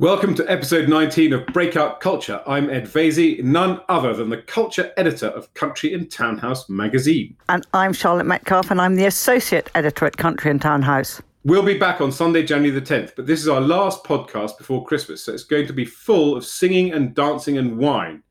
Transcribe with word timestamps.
Welcome 0.00 0.34
to 0.36 0.50
episode 0.50 0.88
19 0.88 1.34
of 1.34 1.44
Breakout 1.48 2.00
Culture. 2.00 2.40
I'm 2.46 2.70
Ed 2.70 2.86
Vaizey, 2.86 3.44
none 3.44 3.82
other 3.90 4.14
than 4.14 4.30
the 4.30 4.38
culture 4.38 4.94
editor 4.96 5.26
of 5.26 5.52
Country 5.52 5.92
and 5.92 6.10
Townhouse 6.10 6.70
magazine. 6.70 7.36
And 7.50 7.66
I'm 7.74 7.92
Charlotte 7.92 8.24
Metcalf, 8.24 8.70
and 8.70 8.80
I'm 8.80 8.94
the 8.94 9.04
associate 9.04 9.68
editor 9.74 10.06
at 10.06 10.16
Country 10.16 10.50
and 10.50 10.58
Townhouse. 10.58 11.20
We'll 11.44 11.62
be 11.62 11.76
back 11.76 12.00
on 12.00 12.12
Sunday, 12.12 12.42
January 12.42 12.70
the 12.70 12.80
10th, 12.80 13.12
but 13.14 13.26
this 13.26 13.40
is 13.40 13.48
our 13.48 13.60
last 13.60 14.02
podcast 14.02 14.56
before 14.56 14.86
Christmas, 14.86 15.22
so 15.22 15.34
it's 15.34 15.44
going 15.44 15.66
to 15.66 15.74
be 15.74 15.84
full 15.84 16.34
of 16.34 16.46
singing 16.46 16.94
and 16.94 17.14
dancing 17.14 17.58
and 17.58 17.76
wine. 17.76 18.22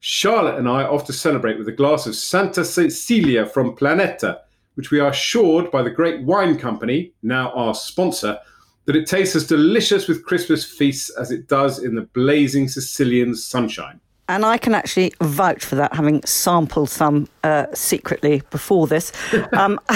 Charlotte 0.00 0.58
and 0.58 0.68
I 0.68 0.82
are 0.82 0.92
off 0.92 1.06
to 1.06 1.14
celebrate 1.14 1.56
with 1.56 1.68
a 1.68 1.72
glass 1.72 2.06
of 2.06 2.16
Santa 2.16 2.66
Cecilia 2.66 3.46
from 3.46 3.74
Planeta, 3.74 4.40
which 4.74 4.90
we 4.90 5.00
are 5.00 5.08
assured 5.08 5.70
by 5.70 5.80
the 5.80 5.88
great 5.88 6.20
wine 6.24 6.58
company, 6.58 7.14
now 7.22 7.50
our 7.52 7.74
sponsor, 7.74 8.38
that 8.88 8.96
it 8.96 9.06
tastes 9.06 9.36
as 9.36 9.46
delicious 9.46 10.08
with 10.08 10.24
Christmas 10.24 10.64
feasts 10.64 11.10
as 11.10 11.30
it 11.30 11.46
does 11.46 11.84
in 11.84 11.94
the 11.94 12.00
blazing 12.00 12.68
Sicilian 12.68 13.34
sunshine. 13.34 14.00
And 14.30 14.46
I 14.46 14.56
can 14.56 14.74
actually 14.74 15.12
vouch 15.20 15.62
for 15.62 15.74
that, 15.74 15.92
having 15.92 16.22
sampled 16.24 16.88
some 16.88 17.28
uh, 17.44 17.66
secretly 17.74 18.42
before 18.50 18.86
this. 18.86 19.12
Um, 19.52 19.78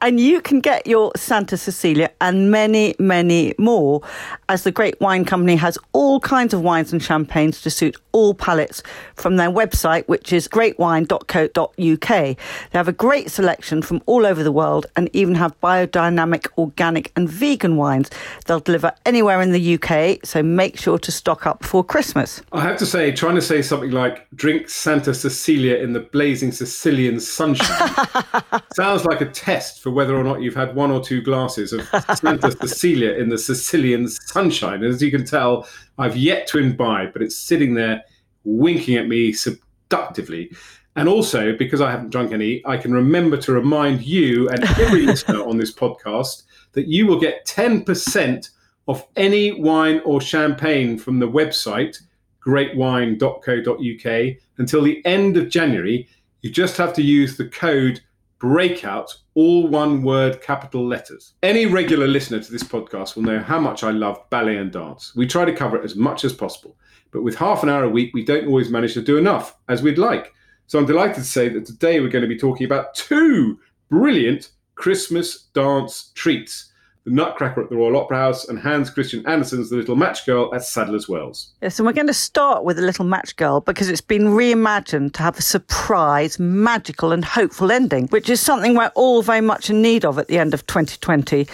and 0.00 0.20
you 0.20 0.40
can 0.40 0.60
get 0.60 0.86
your 0.86 1.12
Santa 1.16 1.56
Cecilia 1.56 2.10
and 2.20 2.50
many, 2.50 2.94
many 2.98 3.54
more, 3.58 4.02
as 4.48 4.64
the 4.64 4.70
Great 4.70 5.00
Wine 5.00 5.24
Company 5.24 5.56
has 5.56 5.78
all 5.92 6.20
kinds 6.20 6.54
of 6.54 6.62
wines 6.62 6.92
and 6.92 7.02
champagnes 7.02 7.60
to 7.62 7.70
suit 7.70 7.96
all 8.12 8.34
palates 8.34 8.82
from 9.14 9.36
their 9.36 9.50
website, 9.50 10.06
which 10.08 10.32
is 10.32 10.48
greatwine.co.uk. 10.48 12.08
They 12.08 12.78
have 12.78 12.88
a 12.88 12.92
great 12.92 13.30
selection 13.30 13.82
from 13.82 14.02
all 14.06 14.26
over 14.26 14.42
the 14.42 14.52
world 14.52 14.86
and 14.96 15.08
even 15.12 15.34
have 15.36 15.58
biodynamic, 15.60 16.46
organic, 16.56 17.12
and 17.16 17.28
vegan 17.28 17.76
wines. 17.76 18.10
They'll 18.46 18.60
deliver 18.60 18.92
anywhere 19.06 19.40
in 19.40 19.52
the 19.52 19.74
UK, 19.74 20.24
so 20.24 20.42
make 20.42 20.78
sure 20.78 20.98
to 20.98 21.12
stock 21.12 21.46
up 21.46 21.64
for 21.64 21.84
Christmas. 21.84 22.42
I 22.52 22.62
have 22.62 22.76
to 22.78 22.86
say, 22.86 23.12
trying 23.12 23.36
to 23.36 23.42
say 23.42 23.62
something 23.62 23.90
like 23.90 24.26
drink 24.34 24.68
Santa 24.68 25.14
Cecilia 25.14 25.76
in 25.76 25.92
the 25.92 26.00
blazing 26.00 26.52
Sicilian 26.52 27.20
sunshine 27.20 27.90
sounds 28.74 29.04
like 29.04 29.20
a 29.20 29.26
test 29.26 29.80
for 29.80 29.87
whether 29.90 30.16
or 30.16 30.24
not 30.24 30.40
you've 30.40 30.54
had 30.54 30.74
one 30.74 30.90
or 30.90 31.02
two 31.02 31.20
glasses 31.20 31.72
of 31.72 31.86
Santa 32.16 32.50
Cecilia 32.60 33.12
in 33.12 33.28
the 33.28 33.38
Sicilian 33.38 34.08
sunshine. 34.08 34.82
As 34.84 35.02
you 35.02 35.10
can 35.10 35.24
tell, 35.24 35.68
I've 35.98 36.16
yet 36.16 36.46
to 36.48 36.58
imbibe, 36.58 37.12
but 37.12 37.22
it's 37.22 37.36
sitting 37.36 37.74
there 37.74 38.02
winking 38.44 38.96
at 38.96 39.08
me 39.08 39.32
seductively. 39.32 40.52
And 40.96 41.08
also, 41.08 41.56
because 41.56 41.80
I 41.80 41.90
haven't 41.90 42.10
drunk 42.10 42.32
any, 42.32 42.62
I 42.66 42.76
can 42.76 42.92
remember 42.92 43.36
to 43.36 43.52
remind 43.52 44.02
you 44.02 44.48
and 44.48 44.64
every 44.64 45.02
listener 45.06 45.42
on 45.44 45.56
this 45.56 45.72
podcast 45.72 46.42
that 46.72 46.88
you 46.88 47.06
will 47.06 47.20
get 47.20 47.46
10% 47.46 48.50
off 48.86 49.06
any 49.16 49.60
wine 49.60 50.00
or 50.04 50.20
champagne 50.20 50.98
from 50.98 51.18
the 51.18 51.28
website 51.28 51.98
greatwine.co.uk 52.48 54.36
until 54.56 54.82
the 54.82 55.04
end 55.04 55.36
of 55.36 55.50
January. 55.50 56.08
You 56.40 56.50
just 56.50 56.76
have 56.78 56.92
to 56.94 57.02
use 57.02 57.36
the 57.36 57.48
code 57.48 58.00
breakout, 58.38 59.16
all 59.34 59.66
one 59.66 60.02
word, 60.02 60.40
capital 60.42 60.86
letters. 60.86 61.34
Any 61.42 61.66
regular 61.66 62.06
listener 62.06 62.40
to 62.40 62.52
this 62.52 62.62
podcast 62.62 63.16
will 63.16 63.24
know 63.24 63.40
how 63.40 63.58
much 63.58 63.82
I 63.82 63.90
love 63.90 64.18
ballet 64.30 64.56
and 64.56 64.70
dance. 64.70 65.14
We 65.14 65.26
try 65.26 65.44
to 65.44 65.54
cover 65.54 65.76
it 65.76 65.84
as 65.84 65.96
much 65.96 66.24
as 66.24 66.32
possible, 66.32 66.76
but 67.10 67.22
with 67.22 67.36
half 67.36 67.62
an 67.62 67.68
hour 67.68 67.84
a 67.84 67.90
week, 67.90 68.12
we 68.14 68.24
don't 68.24 68.46
always 68.46 68.70
manage 68.70 68.94
to 68.94 69.02
do 69.02 69.16
enough 69.16 69.56
as 69.68 69.82
we'd 69.82 69.98
like. 69.98 70.32
So 70.66 70.78
I'm 70.78 70.86
delighted 70.86 71.16
to 71.16 71.24
say 71.24 71.48
that 71.48 71.66
today 71.66 72.00
we're 72.00 72.10
going 72.10 72.22
to 72.22 72.28
be 72.28 72.38
talking 72.38 72.66
about 72.66 72.94
two 72.94 73.58
brilliant 73.88 74.50
Christmas 74.74 75.44
dance 75.54 76.12
treats. 76.14 76.72
The 77.04 77.10
Nutcracker 77.10 77.62
at 77.62 77.70
the 77.70 77.76
Royal 77.76 77.96
Opera 77.96 78.16
House 78.18 78.48
and 78.48 78.58
Hans 78.58 78.90
Christian 78.90 79.26
Andersen's 79.26 79.70
The 79.70 79.76
Little 79.76 79.96
Match 79.96 80.26
Girl 80.26 80.54
at 80.54 80.64
Sadler's 80.64 81.08
Wells. 81.08 81.52
Yes, 81.62 81.78
and 81.78 81.86
we're 81.86 81.92
going 81.92 82.06
to 82.06 82.14
start 82.14 82.64
with 82.64 82.76
The 82.76 82.82
Little 82.82 83.04
Match 83.04 83.36
Girl 83.36 83.60
because 83.60 83.88
it's 83.88 84.00
been 84.00 84.24
reimagined 84.24 85.14
to 85.14 85.22
have 85.22 85.38
a 85.38 85.42
surprise, 85.42 86.38
magical, 86.38 87.12
and 87.12 87.24
hopeful 87.24 87.72
ending, 87.72 88.08
which 88.08 88.28
is 88.28 88.40
something 88.40 88.74
we're 88.74 88.92
all 88.94 89.22
very 89.22 89.40
much 89.40 89.70
in 89.70 89.80
need 89.80 90.04
of 90.04 90.18
at 90.18 90.28
the 90.28 90.38
end 90.38 90.52
of 90.52 90.66
2020. 90.66 91.46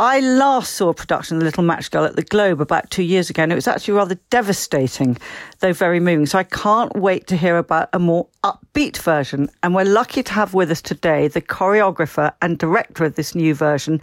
I 0.00 0.18
last 0.18 0.74
saw 0.74 0.88
a 0.88 0.94
production 0.94 1.36
of 1.36 1.40
The 1.40 1.44
Little 1.44 1.62
Match 1.62 1.88
Girl 1.90 2.04
at 2.04 2.16
the 2.16 2.22
Globe 2.22 2.60
about 2.60 2.90
two 2.90 3.04
years 3.04 3.30
ago, 3.30 3.44
and 3.44 3.52
it 3.52 3.54
was 3.54 3.68
actually 3.68 3.94
rather 3.94 4.18
devastating, 4.28 5.16
though 5.60 5.72
very 5.72 6.00
moving. 6.00 6.26
So 6.26 6.36
I 6.36 6.42
can't 6.42 6.96
wait 6.96 7.28
to 7.28 7.36
hear 7.36 7.58
about 7.58 7.90
a 7.92 8.00
more 8.00 8.26
upbeat 8.42 8.96
version. 8.98 9.48
And 9.62 9.72
we're 9.72 9.84
lucky 9.84 10.24
to 10.24 10.32
have 10.32 10.52
with 10.52 10.72
us 10.72 10.82
today 10.82 11.28
the 11.28 11.40
choreographer 11.40 12.32
and 12.42 12.58
director 12.58 13.04
of 13.04 13.14
this 13.14 13.36
new 13.36 13.54
version, 13.54 14.00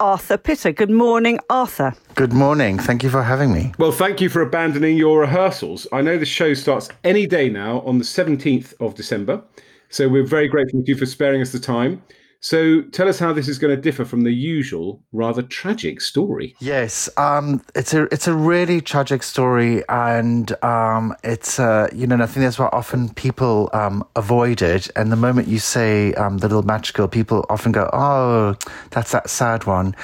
Arthur 0.00 0.38
Pita. 0.38 0.72
Good 0.72 0.90
morning, 0.90 1.38
Arthur. 1.50 1.94
Good 2.14 2.32
morning. 2.32 2.78
Thank 2.78 3.02
you 3.02 3.10
for 3.10 3.22
having 3.22 3.52
me. 3.52 3.72
Well, 3.78 3.92
thank 3.92 4.22
you 4.22 4.30
for 4.30 4.40
abandoning 4.40 4.96
your 4.96 5.20
rehearsals. 5.20 5.86
I 5.92 6.00
know 6.00 6.16
the 6.16 6.24
show 6.24 6.54
starts 6.54 6.88
any 7.04 7.26
day 7.26 7.50
now 7.50 7.80
on 7.82 7.98
the 7.98 8.04
17th 8.04 8.72
of 8.80 8.94
December. 8.94 9.42
So 9.90 10.08
we're 10.08 10.26
very 10.26 10.48
grateful 10.48 10.82
to 10.82 10.90
you 10.90 10.96
for 10.96 11.04
sparing 11.04 11.42
us 11.42 11.52
the 11.52 11.60
time. 11.60 12.02
So 12.42 12.80
tell 12.80 13.06
us 13.06 13.18
how 13.18 13.34
this 13.34 13.48
is 13.48 13.58
going 13.58 13.76
to 13.76 13.80
differ 13.80 14.06
from 14.06 14.22
the 14.22 14.32
usual 14.32 15.02
rather 15.12 15.42
tragic 15.42 16.00
story. 16.00 16.56
Yes, 16.58 17.10
um, 17.18 17.62
it's 17.74 17.92
a 17.92 18.04
it's 18.04 18.26
a 18.26 18.34
really 18.34 18.80
tragic 18.80 19.22
story, 19.22 19.82
and 19.90 20.50
um, 20.64 21.14
it's 21.22 21.58
uh, 21.60 21.88
you 21.94 22.06
know 22.06 22.16
I 22.16 22.26
think 22.26 22.44
that's 22.44 22.58
what 22.58 22.72
often 22.72 23.12
people 23.12 23.68
um, 23.74 24.06
avoid 24.16 24.62
it. 24.62 24.88
And 24.96 25.12
the 25.12 25.16
moment 25.16 25.48
you 25.48 25.58
say 25.58 26.14
um, 26.14 26.38
the 26.38 26.48
little 26.48 26.62
match 26.62 26.94
girl, 26.94 27.08
people 27.08 27.44
often 27.50 27.72
go, 27.72 27.90
"Oh, 27.92 28.56
that's 28.90 29.12
that 29.12 29.28
sad 29.28 29.66
one." 29.66 29.94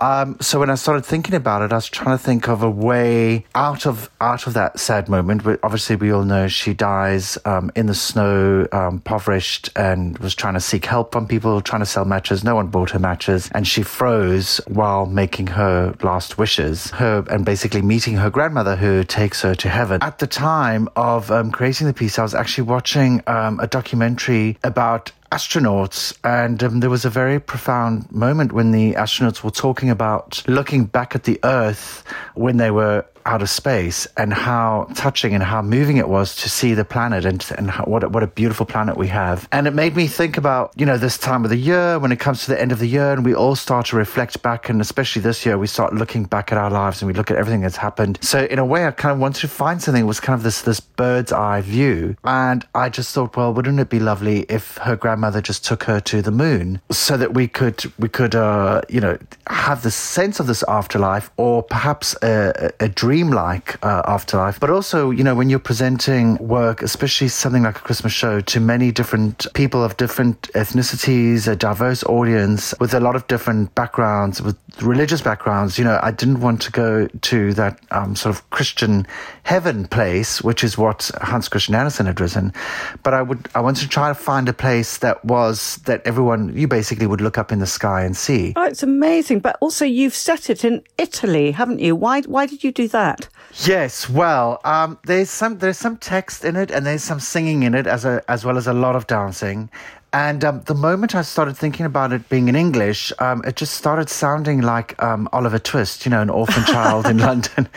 Um, 0.00 0.38
so 0.40 0.58
when 0.60 0.70
I 0.70 0.76
started 0.76 1.04
thinking 1.04 1.34
about 1.34 1.60
it, 1.60 1.70
I 1.70 1.76
was 1.76 1.90
trying 1.90 2.16
to 2.16 2.22
think 2.22 2.48
of 2.48 2.62
a 2.62 2.70
way 2.70 3.44
out 3.54 3.84
of 3.84 4.10
out 4.22 4.46
of 4.46 4.54
that 4.54 4.80
sad 4.80 5.10
moment. 5.10 5.44
But 5.44 5.60
obviously, 5.62 5.96
we 5.96 6.10
all 6.10 6.24
know 6.24 6.48
she 6.48 6.72
dies 6.72 7.36
um, 7.44 7.70
in 7.76 7.86
the 7.86 7.94
snow, 7.94 8.66
impoverished, 8.72 9.68
and 9.76 10.16
was 10.20 10.34
trying 10.34 10.54
to 10.54 10.60
seek 10.60 10.86
help 10.86 11.12
from 11.12 11.28
people 11.28 11.60
trying 11.74 11.80
to 11.80 11.86
sell 11.86 12.04
matches. 12.04 12.44
No 12.44 12.54
one 12.54 12.68
bought 12.68 12.90
her 12.90 13.00
matches, 13.00 13.50
and 13.52 13.66
she 13.66 13.82
froze 13.82 14.60
while 14.68 15.06
making 15.06 15.48
her 15.48 15.92
last 16.04 16.38
wishes. 16.38 16.92
Her 16.92 17.24
and 17.28 17.44
basically 17.44 17.82
meeting 17.82 18.14
her 18.14 18.30
grandmother, 18.30 18.76
who 18.76 19.02
takes 19.02 19.42
her 19.42 19.56
to 19.56 19.68
heaven. 19.68 20.00
At 20.00 20.20
the 20.20 20.28
time 20.28 20.88
of 20.94 21.32
um, 21.32 21.50
creating 21.50 21.88
the 21.88 21.92
piece, 21.92 22.16
I 22.16 22.22
was 22.22 22.32
actually 22.32 22.68
watching 22.68 23.22
um, 23.26 23.58
a 23.58 23.66
documentary 23.66 24.56
about 24.62 25.10
astronauts, 25.34 26.16
and 26.22 26.62
um, 26.62 26.78
there 26.78 26.90
was 26.90 27.04
a 27.04 27.10
very 27.10 27.40
profound 27.40 28.10
moment 28.12 28.52
when 28.52 28.70
the 28.70 28.92
astronauts 28.92 29.42
were 29.42 29.50
talking 29.50 29.90
about 29.90 30.44
looking 30.46 30.84
back 30.84 31.16
at 31.16 31.24
the 31.24 31.40
Earth 31.42 32.04
when 32.34 32.56
they 32.56 32.70
were 32.70 33.04
out 33.26 33.42
of 33.42 33.48
space 33.48 34.06
and 34.16 34.32
how 34.32 34.86
touching 34.94 35.32
and 35.34 35.42
how 35.42 35.62
moving 35.62 35.96
it 35.96 36.08
was 36.08 36.36
to 36.36 36.48
see 36.48 36.74
the 36.74 36.84
planet 36.84 37.24
and, 37.24 37.44
and 37.56 37.70
how, 37.70 37.84
what, 37.84 38.04
a, 38.04 38.08
what 38.08 38.22
a 38.22 38.26
beautiful 38.26 38.66
planet 38.66 38.96
we 38.96 39.08
have. 39.08 39.48
And 39.50 39.66
it 39.66 39.72
made 39.72 39.96
me 39.96 40.06
think 40.06 40.36
about, 40.36 40.72
you 40.76 40.84
know, 40.84 40.98
this 40.98 41.16
time 41.16 41.44
of 41.44 41.50
the 41.50 41.56
year 41.56 41.98
when 41.98 42.12
it 42.12 42.20
comes 42.20 42.44
to 42.44 42.50
the 42.50 42.60
end 42.60 42.72
of 42.72 42.78
the 42.78 42.86
year 42.86 43.12
and 43.12 43.24
we 43.24 43.34
all 43.34 43.56
start 43.56 43.86
to 43.86 43.96
reflect 43.96 44.42
back. 44.42 44.68
And 44.68 44.80
especially 44.80 45.22
this 45.22 45.46
year, 45.46 45.56
we 45.56 45.66
start 45.66 45.94
looking 45.94 46.24
back 46.24 46.52
at 46.52 46.58
our 46.58 46.70
lives 46.70 47.00
and 47.00 47.06
we 47.06 47.14
look 47.14 47.30
at 47.30 47.36
everything 47.36 47.62
that's 47.62 47.76
happened. 47.76 48.18
So 48.20 48.44
in 48.44 48.58
a 48.58 48.64
way, 48.64 48.86
I 48.86 48.90
kind 48.90 49.12
of 49.12 49.18
wanted 49.18 49.40
to 49.40 49.48
find 49.48 49.82
something 49.82 50.02
that 50.02 50.06
was 50.06 50.20
kind 50.20 50.36
of 50.36 50.42
this, 50.42 50.62
this 50.62 50.80
bird's 50.80 51.32
eye 51.32 51.62
view. 51.62 52.16
And 52.24 52.66
I 52.74 52.90
just 52.90 53.14
thought, 53.14 53.36
well, 53.36 53.54
wouldn't 53.54 53.80
it 53.80 53.88
be 53.88 54.00
lovely 54.00 54.40
if 54.48 54.76
her 54.78 54.96
grandmother 55.24 55.40
just 55.40 55.64
took 55.64 55.84
her 55.84 56.00
to 56.00 56.20
the 56.20 56.30
moon 56.30 56.80
so 56.90 57.16
that 57.16 57.32
we 57.32 57.48
could, 57.48 57.90
we 57.98 58.08
could, 58.08 58.34
uh, 58.34 58.82
you 58.90 59.00
know, 59.00 59.16
have 59.46 59.82
the 59.82 59.90
sense 59.90 60.38
of 60.38 60.46
this 60.46 60.62
afterlife 60.68 61.30
or 61.38 61.62
perhaps 61.62 62.14
a, 62.22 62.70
a 62.80 62.88
dream 62.88 63.14
dreamlike 63.14 63.82
uh, 63.84 64.02
afterlife. 64.06 64.58
But 64.58 64.70
also, 64.70 65.10
you 65.10 65.22
know, 65.22 65.34
when 65.34 65.48
you're 65.48 65.58
presenting 65.60 66.36
work, 66.38 66.82
especially 66.82 67.28
something 67.28 67.62
like 67.62 67.78
a 67.78 67.80
Christmas 67.80 68.12
show, 68.12 68.40
to 68.40 68.60
many 68.60 68.90
different 68.90 69.46
people 69.54 69.84
of 69.84 69.96
different 69.96 70.42
ethnicities, 70.54 71.46
a 71.46 71.54
diverse 71.54 72.02
audience 72.04 72.74
with 72.80 72.92
a 72.92 73.00
lot 73.00 73.14
of 73.14 73.26
different 73.28 73.74
backgrounds, 73.74 74.42
with 74.42 74.56
religious 74.82 75.22
backgrounds, 75.22 75.78
you 75.78 75.84
know, 75.84 75.98
I 76.02 76.10
didn't 76.10 76.40
want 76.40 76.60
to 76.62 76.72
go 76.72 77.06
to 77.06 77.54
that 77.54 77.78
um, 77.92 78.16
sort 78.16 78.34
of 78.34 78.50
Christian 78.50 79.06
heaven 79.44 79.86
place, 79.86 80.42
which 80.42 80.64
is 80.64 80.76
what 80.76 81.10
Hans 81.22 81.48
Christian 81.48 81.74
Andersen 81.74 82.06
had 82.06 82.20
written. 82.20 82.52
But 83.04 83.14
I 83.14 83.22
would, 83.22 83.48
I 83.54 83.60
wanted 83.60 83.82
to 83.82 83.88
try 83.88 84.08
to 84.08 84.14
find 84.14 84.48
a 84.48 84.52
place 84.52 84.98
that 85.04 85.24
was 85.24 85.76
that 85.84 86.00
everyone, 86.04 86.56
you 86.56 86.66
basically 86.66 87.06
would 87.06 87.20
look 87.20 87.38
up 87.38 87.52
in 87.52 87.58
the 87.58 87.66
sky 87.66 88.02
and 88.02 88.16
see. 88.16 88.54
Oh, 88.56 88.64
it's 88.64 88.82
amazing! 88.82 89.40
But 89.40 89.56
also, 89.60 89.84
you've 89.84 90.14
set 90.14 90.50
it 90.50 90.64
in 90.64 90.82
Italy, 90.98 91.52
haven't 91.52 91.80
you? 91.80 91.94
Why, 91.94 92.22
why 92.22 92.46
did 92.46 92.64
you 92.64 92.72
do 92.72 92.88
that? 92.88 93.28
Yes, 93.64 94.08
well, 94.08 94.60
um, 94.64 94.98
there's 95.04 95.30
some 95.30 95.58
there's 95.58 95.78
some 95.78 95.98
text 95.98 96.44
in 96.44 96.56
it, 96.56 96.70
and 96.70 96.86
there's 96.86 97.04
some 97.04 97.20
singing 97.20 97.62
in 97.62 97.74
it, 97.74 97.86
as 97.86 98.04
a 98.04 98.22
as 98.28 98.44
well 98.44 98.56
as 98.56 98.66
a 98.66 98.72
lot 98.72 98.96
of 98.96 99.06
dancing. 99.06 99.70
And 100.14 100.44
um, 100.44 100.60
the 100.66 100.76
moment 100.76 101.16
I 101.16 101.22
started 101.22 101.56
thinking 101.56 101.84
about 101.84 102.12
it 102.12 102.28
being 102.28 102.46
in 102.46 102.54
English, 102.54 103.12
um, 103.18 103.42
it 103.44 103.56
just 103.56 103.74
started 103.74 104.08
sounding 104.08 104.60
like 104.60 104.94
um, 105.02 105.28
Oliver 105.32 105.58
Twist, 105.58 106.06
you 106.06 106.10
know, 106.10 106.22
an 106.22 106.30
orphan 106.30 106.64
child 106.66 107.06
in 107.06 107.18
London, 107.28 107.68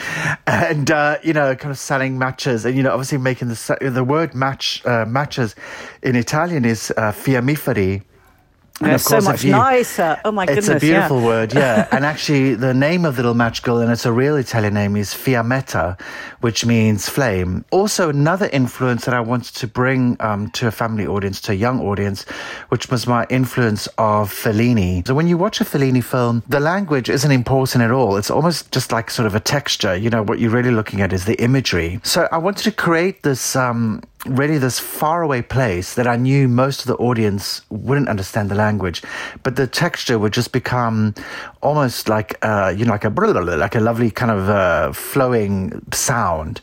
and 0.45 0.91
uh, 0.91 1.17
you 1.23 1.33
know, 1.33 1.55
kind 1.55 1.71
of 1.71 1.79
selling 1.79 2.19
matches, 2.19 2.63
and 2.63 2.77
you 2.77 2.83
know, 2.83 2.91
obviously 2.91 3.17
making 3.17 3.47
the 3.47 3.77
the 3.81 4.03
word 4.03 4.35
match 4.35 4.85
uh, 4.85 5.03
matches 5.05 5.55
in 6.03 6.15
Italian 6.15 6.63
is 6.63 6.93
uh, 6.95 7.11
fiammiferi, 7.11 8.03
And 8.79 8.91
yeah, 8.91 8.97
so 8.97 9.21
much 9.21 9.43
you, 9.43 9.51
nicer. 9.51 10.19
Oh 10.23 10.31
my 10.31 10.45
goodness. 10.45 10.67
It's 10.69 10.83
a 10.83 10.85
beautiful 10.85 11.19
yeah. 11.19 11.25
word, 11.25 11.53
yeah. 11.53 11.87
and 11.91 12.05
actually, 12.05 12.53
the 12.53 12.73
name 12.75 13.05
of 13.05 13.15
the 13.15 13.23
Little 13.23 13.33
Match 13.33 13.63
Girl, 13.63 13.79
and 13.79 13.91
it's 13.91 14.05
a 14.05 14.11
real 14.11 14.35
Italian 14.35 14.75
name, 14.75 14.95
is 14.95 15.13
Fiammetta, 15.13 15.99
which 16.41 16.63
means 16.63 17.09
flame. 17.09 17.65
Also, 17.71 18.09
another 18.09 18.47
influence 18.53 19.05
that 19.05 19.15
I 19.15 19.19
wanted 19.19 19.55
to 19.55 19.67
bring 19.67 20.15
um, 20.19 20.51
to 20.51 20.67
a 20.67 20.71
family 20.71 21.07
audience, 21.07 21.41
to 21.41 21.53
a 21.53 21.55
young 21.55 21.81
audience, 21.81 22.23
which 22.69 22.91
was 22.91 23.07
my 23.07 23.25
influence 23.31 23.87
of 23.97 24.31
Fellini. 24.31 25.05
So 25.07 25.15
when 25.15 25.27
you 25.27 25.37
watch 25.37 25.59
a 25.59 25.65
Fellini 25.65 26.03
film, 26.03 26.43
the 26.47 26.59
language 26.59 27.09
isn't 27.09 27.31
important 27.31 27.83
at 27.83 27.89
all. 27.89 28.15
It's 28.17 28.29
almost 28.29 28.71
just 28.71 28.91
like 28.91 29.09
sort 29.09 29.25
of 29.25 29.33
a 29.33 29.39
texture. 29.39 29.95
You 29.95 30.11
know, 30.11 30.21
what 30.21 30.39
you're 30.39 30.51
really 30.51 30.71
looking 30.71 31.01
at 31.01 31.13
is 31.13 31.25
the 31.25 31.41
imagery. 31.41 31.99
So 32.03 32.27
I 32.31 32.37
wanted 32.37 32.63
to 32.65 32.71
create 32.71 33.23
this 33.23 33.55
um, 33.55 34.03
really 34.29 34.57
this 34.57 34.79
faraway 34.79 35.41
place 35.41 35.95
that 35.95 36.07
I 36.07 36.15
knew 36.15 36.47
most 36.47 36.81
of 36.81 36.87
the 36.87 36.95
audience 36.95 37.61
wouldn't 37.69 38.09
understand 38.09 38.49
the 38.49 38.55
language, 38.55 39.01
but 39.43 39.55
the 39.55 39.67
texture 39.67 40.19
would 40.19 40.33
just 40.33 40.51
become 40.51 41.13
almost 41.61 42.09
like 42.09 42.37
uh, 42.41 42.73
you 42.75 42.85
know 42.85 42.91
like 42.91 43.05
a 43.05 43.09
like 43.09 43.75
a 43.75 43.79
lovely 43.79 44.11
kind 44.11 44.31
of 44.31 44.49
uh, 44.49 44.91
flowing 44.91 45.81
sound, 45.91 46.61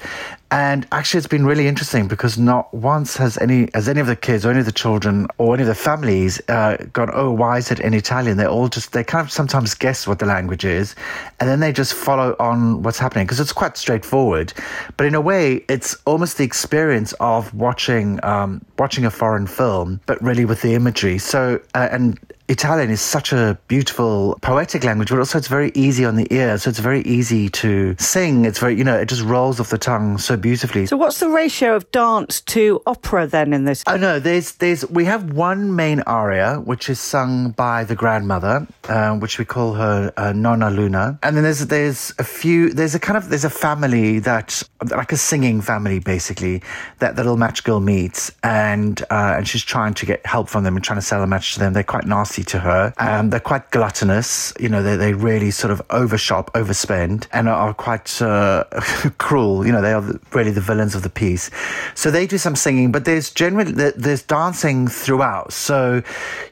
and 0.54 0.86
actually, 0.92 1.18
it's 1.18 1.26
been 1.26 1.44
really 1.44 1.66
interesting 1.66 2.06
because 2.06 2.38
not 2.38 2.72
once 2.72 3.16
has 3.16 3.36
any 3.38 3.68
has 3.74 3.88
any 3.88 3.98
of 3.98 4.06
the 4.06 4.14
kids 4.14 4.46
or 4.46 4.50
any 4.50 4.60
of 4.60 4.66
the 4.66 4.70
children 4.70 5.26
or 5.36 5.54
any 5.54 5.62
of 5.62 5.66
the 5.66 5.74
families 5.74 6.40
uh, 6.48 6.76
gone, 6.92 7.10
"Oh, 7.12 7.32
why 7.32 7.58
is 7.58 7.72
it 7.72 7.80
in 7.80 7.92
Italian?" 7.92 8.36
They 8.36 8.46
all 8.46 8.68
just 8.68 8.92
they 8.92 9.02
kind 9.02 9.26
of 9.26 9.32
sometimes 9.32 9.74
guess 9.74 10.06
what 10.06 10.20
the 10.20 10.26
language 10.26 10.64
is, 10.64 10.94
and 11.40 11.50
then 11.50 11.58
they 11.58 11.72
just 11.72 11.92
follow 11.92 12.36
on 12.38 12.84
what's 12.84 13.00
happening 13.00 13.26
because 13.26 13.40
it's 13.40 13.52
quite 13.52 13.76
straightforward. 13.76 14.52
But 14.96 15.06
in 15.06 15.16
a 15.16 15.20
way, 15.20 15.64
it's 15.68 15.96
almost 16.04 16.38
the 16.38 16.44
experience 16.44 17.14
of 17.14 17.52
watching 17.52 18.20
um, 18.22 18.64
watching 18.78 19.04
a 19.04 19.10
foreign 19.10 19.48
film, 19.48 20.00
but 20.06 20.22
really 20.22 20.44
with 20.44 20.62
the 20.62 20.74
imagery. 20.74 21.18
So 21.18 21.60
uh, 21.74 21.88
and 21.90 22.16
Italian 22.48 22.90
is 22.90 23.00
such 23.00 23.32
a 23.32 23.58
beautiful 23.68 24.38
poetic 24.42 24.84
language, 24.84 25.08
but 25.08 25.18
also 25.18 25.38
it's 25.38 25.48
very 25.48 25.72
easy 25.74 26.04
on 26.04 26.16
the 26.16 26.26
ear. 26.30 26.58
So 26.58 26.68
it's 26.68 26.78
very 26.78 27.00
easy 27.02 27.48
to 27.48 27.96
sing. 27.98 28.44
It's 28.44 28.58
very, 28.58 28.76
you 28.76 28.84
know, 28.84 28.98
it 28.98 29.08
just 29.08 29.22
rolls 29.22 29.60
off 29.60 29.70
the 29.70 29.78
tongue 29.78 30.18
so 30.18 30.36
beautifully. 30.36 30.84
So 30.84 30.98
what's 30.98 31.20
the 31.20 31.30
ratio 31.30 31.74
of 31.74 31.90
dance 31.90 32.42
to 32.42 32.82
opera 32.86 33.26
then 33.26 33.54
in 33.54 33.64
this? 33.64 33.82
Oh 33.86 33.96
no, 33.96 34.18
there's, 34.18 34.52
there's, 34.56 34.88
we 34.90 35.06
have 35.06 35.32
one 35.32 35.74
main 35.74 36.00
aria, 36.02 36.56
which 36.56 36.90
is 36.90 37.00
sung 37.00 37.52
by 37.52 37.84
the 37.84 37.94
grandmother, 37.94 38.66
uh, 38.90 39.16
which 39.16 39.38
we 39.38 39.46
call 39.46 39.72
her 39.72 40.12
uh, 40.18 40.32
Nonna 40.32 40.70
Luna. 40.70 41.18
And 41.22 41.36
then 41.36 41.44
there's, 41.44 41.66
there's 41.66 42.12
a 42.18 42.24
few, 42.24 42.74
there's 42.74 42.94
a 42.94 43.00
kind 43.00 43.16
of, 43.16 43.30
there's 43.30 43.46
a 43.46 43.50
family 43.50 44.18
that, 44.18 44.62
like 44.90 45.12
a 45.12 45.16
singing 45.16 45.62
family 45.62 45.98
basically, 45.98 46.62
that 46.98 47.16
the 47.16 47.22
little 47.22 47.38
match 47.38 47.64
girl 47.64 47.80
meets 47.80 48.32
and, 48.42 49.00
uh, 49.10 49.36
and 49.38 49.48
she's 49.48 49.64
trying 49.64 49.94
to 49.94 50.04
get 50.04 50.24
help 50.26 50.50
from 50.50 50.64
them 50.64 50.76
and 50.76 50.84
trying 50.84 50.98
to 50.98 51.06
sell 51.06 51.22
a 51.22 51.26
match 51.26 51.54
to 51.54 51.60
them. 51.60 51.72
They're 51.72 51.82
quite 51.82 52.04
nasty 52.04 52.33
nasty 52.34 52.44
to 52.44 52.58
her. 52.60 52.92
Um, 52.98 53.30
they're 53.30 53.40
quite 53.40 53.70
gluttonous. 53.70 54.52
You 54.58 54.68
know, 54.68 54.82
they, 54.82 54.96
they 54.96 55.12
really 55.14 55.50
sort 55.50 55.70
of 55.70 55.82
overshop, 55.90 56.52
overspend, 56.52 57.26
and 57.32 57.48
are, 57.48 57.74
quite 57.74 58.22
uh, 58.22 58.64
cruel. 59.18 59.66
You 59.66 59.72
know, 59.72 59.82
they 59.82 59.92
are 59.92 60.02
really 60.32 60.50
the 60.50 60.60
villains 60.60 60.94
of 60.94 61.02
the 61.02 61.10
piece. 61.10 61.50
So 61.94 62.10
they 62.10 62.26
do 62.26 62.38
some 62.38 62.56
singing, 62.56 62.92
but 62.92 63.04
there's 63.04 63.30
generally 63.30 63.72
there's 63.72 64.22
dancing 64.22 64.88
throughout. 64.88 65.52
So, 65.52 66.02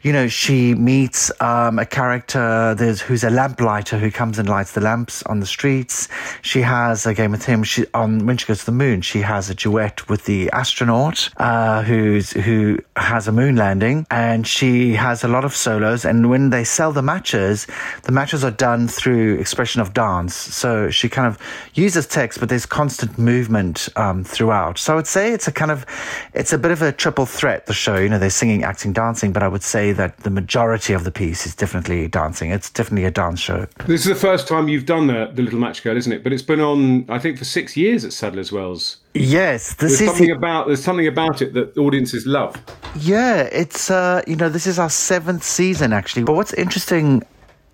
you 0.03 0.13
know, 0.13 0.29
she 0.29 0.75
meets 0.75 1.31
um, 1.41 1.79
a 1.79 1.87
character 1.87 2.75
there's 2.75 3.01
who's 3.01 3.25
a 3.25 3.31
lamplighter 3.31 3.99
who 3.99 4.11
comes 4.11 4.39
and 4.39 4.49
lights 4.49 4.73
the 4.73 4.81
lamps 4.81 5.23
on 5.25 5.41
the 5.41 5.47
streets. 5.47 6.09
She 6.43 6.61
has 6.63 7.07
a 7.07 7.15
game 7.15 7.31
with 7.31 7.45
him. 7.45 7.63
She 7.63 7.87
on 7.95 8.27
when 8.27 8.37
she 8.37 8.47
goes 8.47 8.61
to 8.61 8.67
the 8.67 8.73
moon, 8.73 9.01
she 9.03 9.21
has 9.21 9.49
a 9.49 9.55
duet 9.55 10.09
with 10.09 10.25
the 10.25 10.51
astronaut 10.51 11.31
uh, 11.37 11.83
who's 11.83 12.33
who 12.33 12.79
has 12.97 13.29
a 13.29 13.33
moon 13.33 13.57
landing, 13.57 14.07
and 14.11 14.47
she 14.47 14.95
has 14.95 15.23
a 15.25 15.29
lot 15.29 15.45
of 15.45 15.55
solos. 15.73 16.05
And 16.05 16.29
when 16.29 16.51
they 16.51 16.65
sell 16.65 16.93
the 16.93 17.03
matches, 17.03 17.67
the 18.03 18.13
matches 18.13 18.45
are 18.45 18.51
done 18.51 18.89
through 18.89 19.39
expression 19.39 19.81
of 19.81 19.95
dance. 19.95 20.35
So 20.35 20.91
she 20.91 21.09
kind 21.09 21.27
of 21.27 21.39
uses 21.75 22.07
text, 22.07 22.41
but 22.41 22.49
there's 22.49 22.67
constant 22.67 23.19
movement 23.19 23.89
um, 23.97 24.25
throughout. 24.25 24.79
So 24.79 24.93
I 24.93 24.97
would 24.97 25.07
say 25.07 25.33
it's 25.33 25.49
a 25.49 25.53
kind 25.53 25.71
of, 25.71 25.87
it's 26.35 26.53
a 26.53 26.59
bit 26.59 26.71
of 26.71 26.83
a 26.83 26.93
triple 26.93 27.27
threat, 27.27 27.67
the 27.67 27.75
show. 27.75 27.97
You 27.97 28.09
know, 28.09 28.19
they're 28.19 28.31
singing, 28.31 28.65
acting, 28.65 28.93
dancing, 28.93 29.33
but 29.33 29.43
I 29.43 29.49
would 29.49 29.63
say 29.63 29.93
that 29.93 30.19
the 30.19 30.31
majority 30.31 30.93
of 30.93 31.05
the 31.05 31.11
piece 31.11 31.47
is 31.47 31.55
definitely 31.55 32.09
dancing. 32.09 32.51
It's 32.51 32.71
definitely 32.71 33.07
a 33.07 33.11
dance 33.11 33.41
show. 33.41 33.67
This 33.87 34.03
is 34.03 34.09
the 34.09 34.15
first 34.29 34.47
time 34.47 34.69
you've 34.69 34.87
done 34.87 35.07
the, 35.07 35.31
the 35.33 35.43
Little 35.43 35.61
Match 35.61 35.83
Girl, 35.83 35.97
isn't 35.97 36.13
it? 36.13 36.23
But 36.23 36.33
it's 36.33 36.43
been 36.43 36.61
on, 36.61 37.09
I 37.09 37.19
think, 37.19 37.39
for 37.39 37.45
six 37.45 37.77
years 37.77 38.05
at 38.05 38.13
Sadler's 38.13 38.53
Wells. 38.53 38.99
Yes, 39.15 39.75
this 39.75 39.99
there's 39.99 40.01
is 40.01 40.09
something 40.09 40.29
the... 40.29 40.35
about 40.35 40.67
there's 40.67 40.83
something 40.83 41.07
about 41.07 41.43
it 41.43 41.53
that 41.55 41.77
audiences 41.77 42.27
love. 42.27 42.57
Yeah, 42.97 43.43
it's 43.53 43.91
uh, 43.91 44.23
you 44.27 44.37
know 44.37 44.49
this 44.49 44.67
is 44.67 44.79
our 44.79 44.91
seventh 44.91 45.43
season 45.43 45.93
actually. 45.93 46.25
But 46.25 46.35
what's 46.35 46.55
interesting 46.55 47.23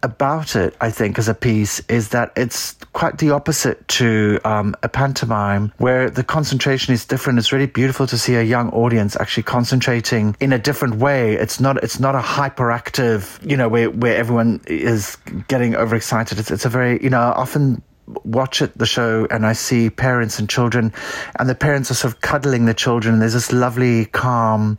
about 0.02 0.54
it, 0.54 0.76
I 0.80 0.90
think, 0.90 1.18
as 1.18 1.28
a 1.28 1.34
piece 1.34 1.80
is 1.88 2.10
that 2.10 2.32
it's 2.36 2.74
quite 2.92 3.18
the 3.18 3.30
opposite 3.30 3.86
to 3.88 4.38
um, 4.44 4.74
a 4.82 4.88
pantomime 4.88 5.72
where 5.78 6.08
the 6.08 6.22
concentration 6.22 6.94
is 6.94 7.04
different. 7.04 7.38
It's 7.38 7.52
really 7.52 7.66
beautiful 7.66 8.06
to 8.06 8.18
see 8.18 8.36
a 8.36 8.42
young 8.42 8.70
audience 8.70 9.16
actually 9.16 9.42
concentrating 9.44 10.36
in 10.40 10.52
a 10.52 10.58
different 10.58 10.96
way. 10.96 11.34
It's 11.34 11.60
not 11.60 11.82
it's 11.82 12.00
not 12.00 12.14
a 12.14 12.20
hyperactive, 12.20 13.44
you 13.48 13.56
know, 13.56 13.68
where 13.68 13.90
where 13.90 14.16
everyone 14.16 14.60
is 14.66 15.16
getting 15.48 15.74
overexcited. 15.74 16.38
It's 16.38 16.50
it's 16.50 16.64
a 16.64 16.68
very 16.68 17.02
you 17.02 17.10
know 17.10 17.20
often 17.20 17.82
watch 18.24 18.62
it, 18.62 18.76
the 18.76 18.86
show 18.86 19.26
and 19.30 19.46
I 19.46 19.52
see 19.52 19.90
parents 19.90 20.38
and 20.38 20.48
children, 20.48 20.92
and 21.38 21.48
the 21.48 21.54
parents 21.54 21.90
are 21.90 21.94
sort 21.94 22.14
of 22.14 22.20
cuddling 22.20 22.66
the 22.66 22.74
children. 22.74 23.14
And 23.14 23.22
there's 23.22 23.34
this 23.34 23.52
lovely, 23.52 24.06
calm 24.06 24.78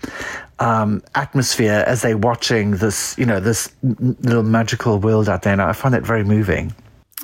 um, 0.60 1.04
atmosphere 1.16 1.84
as 1.88 2.02
they're 2.02 2.18
watching 2.18 2.72
this, 2.72 3.18
you 3.18 3.26
know, 3.26 3.40
this 3.40 3.74
little 3.82 4.44
magical 4.44 5.00
world 5.00 5.30
out 5.30 5.44
there. 5.44 5.54
And 5.54 5.62
I 5.62 5.74
find 5.74 5.96
it 5.96 6.06
very 6.06 6.24
moving. 6.24 6.74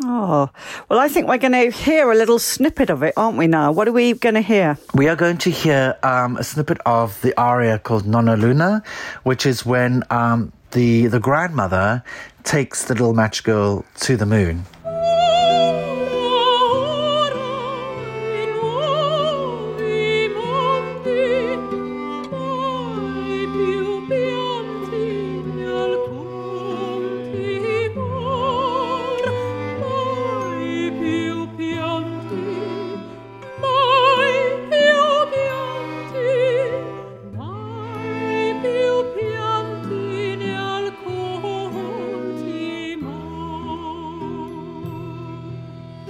Oh, 0.04 0.50
well, 0.90 1.00
I 1.00 1.07
think 1.07 1.28
we're 1.28 1.38
going 1.38 1.54
to 1.54 1.72
hear 1.72 2.12
a 2.12 2.16
little 2.16 2.38
snippet 2.38 2.90
of 2.90 3.02
it, 3.02 3.13
aren't 3.16 3.38
we 3.38 3.48
now? 3.48 3.72
What 3.72 3.88
are 3.88 3.94
we 3.94 4.13
going 4.13 4.36
to 4.36 4.42
hear? 4.42 4.78
We 4.94 5.07
are 5.07 5.16
going 5.16 5.38
to 5.40 5.50
hear 5.50 5.98
um, 6.04 6.36
a 6.36 6.44
snippet 6.44 6.80
of 6.86 7.22
the 7.22 7.40
aria 7.40 7.80
called 7.80 8.06
Nonna 8.06 8.36
Luna, 8.36 8.84
which 9.24 9.46
is 9.46 9.66
when 9.66 10.04
um, 10.10 10.52
the, 10.72 11.07
the 11.07 11.22
grandmother 11.22 12.04
takes 12.44 12.84
the 12.84 12.94
little 12.94 13.13
match 13.13 13.46
girl 13.46 13.86
to 14.02 14.18
the 14.18 14.25
moon. 14.25 14.66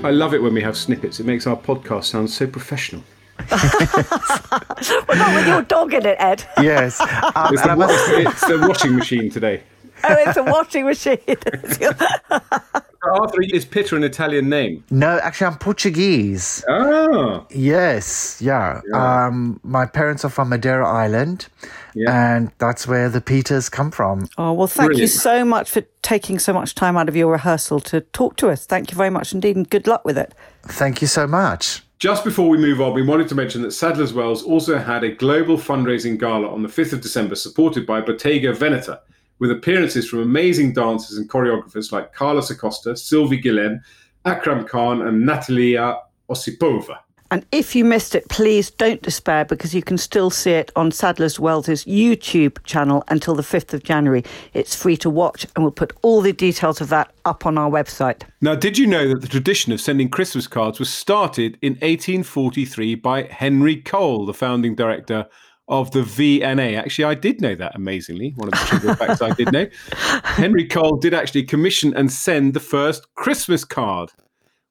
I 0.06 0.12
love 0.12 0.36
it 0.36 0.44
when 0.44 0.54
we 0.54 0.62
have 0.62 0.78
snippets. 0.78 1.20
It 1.20 1.26
makes 1.26 1.48
our 1.48 1.58
podcast 1.58 2.04
sound 2.04 2.30
so 2.30 2.46
professional. 2.46 3.04
well, 3.50 5.18
not 5.18 5.36
with 5.36 5.48
your 5.48 5.64
dog 5.64 5.96
in 5.96 6.06
it, 6.06 6.16
Ed. 6.20 6.44
Yes. 6.62 7.00
Um, 7.36 7.54
it's, 7.54 7.64
the, 7.64 8.24
it's 8.30 8.48
the 8.48 8.68
washing 8.68 8.96
machine 8.96 9.32
today. 9.32 9.64
Oh, 10.04 10.16
it's 10.20 10.38
a 10.38 10.44
washing 10.44 10.86
machine. 10.86 11.18
Arthur, 13.20 13.42
is 13.54 13.66
Pita 13.66 13.96
an 13.96 14.04
Italian 14.04 14.50
name? 14.50 14.84
No, 14.90 15.20
actually, 15.20 15.48
I'm 15.48 15.58
Portuguese. 15.58 16.64
Oh. 16.68 17.46
Yes, 17.50 18.42
yeah. 18.42 18.82
yeah. 18.92 19.26
Um, 19.26 19.60
my 19.64 19.86
parents 19.86 20.26
are 20.26 20.30
from 20.30 20.50
Madeira 20.50 20.88
Island, 20.88 21.48
yeah. 21.94 22.38
and 22.38 22.52
that's 22.58 22.88
where 22.88 23.10
the 23.10 23.22
Pitas 23.22 23.72
come 23.72 23.92
from. 23.92 24.28
Oh, 24.38 24.54
well, 24.54 24.68
thank 24.68 24.88
Brilliant. 24.88 25.02
you 25.02 25.08
so 25.08 25.46
much 25.46 25.70
for 25.70 25.82
taking 26.02 26.40
so 26.40 26.54
much 26.54 26.76
time 26.76 26.98
out 26.98 27.10
of 27.10 27.16
your 27.16 27.32
rehearsal 27.32 27.80
to 27.82 28.02
talk 28.02 28.36
to 28.38 28.50
us. 28.50 28.66
Thank 28.66 28.92
you 28.92 28.98
very 28.98 29.10
much 29.10 29.34
indeed, 29.34 29.56
and 29.56 29.70
good 29.70 29.88
luck 29.88 30.06
with 30.06 30.18
it. 30.18 30.34
Thank 30.64 31.02
you 31.02 31.08
so 31.08 31.28
much. 31.28 31.82
Just 31.98 32.26
before 32.26 32.50
we 32.50 32.58
move 32.58 32.82
on, 32.82 32.94
we 32.94 33.02
wanted 33.02 33.30
to 33.30 33.36
mention 33.36 33.62
that 33.62 33.72
Sadler's 33.72 34.14
Wells 34.14 34.44
also 34.44 34.78
had 34.78 35.04
a 35.04 35.12
global 35.12 35.58
fundraising 35.58 36.20
gala 36.20 36.50
on 36.50 36.62
the 36.62 36.70
5th 36.70 36.94
of 36.94 37.02
December, 37.02 37.36
supported 37.36 37.86
by 37.88 38.02
Bottega 38.02 38.52
Veneta 38.52 39.00
with 39.40 39.52
appearances 39.52 40.08
from 40.08 40.20
amazing 40.20 40.74
dancers 40.74 41.18
and 41.18 41.30
choreographers 41.30 41.92
like 41.92 42.14
Carlos 42.14 42.50
Acosta, 42.50 42.96
Sylvie 42.96 43.42
Guillem, 43.42 43.82
Akram 44.26 44.66
Khan, 44.66 45.02
and 45.02 45.26
Natalia 45.26 46.00
Osipova. 46.30 47.00
And 47.32 47.44
if 47.52 47.76
you 47.76 47.84
missed 47.84 48.14
it, 48.14 48.30
please 48.30 48.70
don't 48.70 49.02
despair 49.02 49.46
because 49.46 49.74
you 49.74 49.82
can 49.82 49.98
still 49.98 50.30
see 50.30 50.52
it 50.52 50.72
on 50.76 50.92
Sadler's 50.92 51.40
Wells' 51.40 51.84
YouTube 51.86 52.64
channel 52.64 53.04
until 53.08 53.34
the 53.34 53.42
5th 53.42 53.74
of 53.74 53.84
January. 53.84 54.24
It's 54.54 54.76
free 54.76 54.96
to 54.98 55.10
watch, 55.10 55.46
and 55.56 55.64
we'll 55.64 55.72
put 55.72 55.92
all 56.04 56.22
the 56.22 56.34
details 56.34 56.82
of 56.82 56.90
that 56.90 57.12
up 57.26 57.48
on 57.48 57.58
our 57.58 57.70
website. 57.70 58.22
Now, 58.42 58.54
did 58.54 58.78
you 58.78 58.86
know 58.86 59.08
that 59.10 59.22
the 59.22 59.28
tradition 59.28 59.74
of 59.74 59.82
sending 59.82 60.08
Christmas 60.08 60.46
cards 60.46 60.80
was 60.80 60.94
started 60.94 61.58
in 61.64 61.74
1843 61.74 62.96
by 62.96 63.24
Henry 63.24 63.78
Cole, 63.78 64.28
the 64.28 64.34
founding 64.34 64.76
director 64.76 65.26
of 65.68 65.92
the 65.92 66.04
V&A. 66.04 66.76
Actually, 66.76 67.06
I 67.06 67.16
did 67.16 67.42
know 67.42 67.56
that 67.56 67.76
amazingly. 67.76 68.34
One 68.36 68.50
of 68.50 68.52
the 68.52 68.66
trivial 68.66 68.96
facts 68.96 69.22
I 69.22 69.32
did 69.32 69.52
know. 69.52 69.68
Henry 70.24 70.68
Cole 70.68 70.98
did 70.98 71.14
actually 71.14 71.44
commission 71.44 71.94
and 71.96 72.12
send 72.12 72.54
the 72.54 72.60
first 72.60 73.14
Christmas 73.16 73.64
card. 73.64 74.12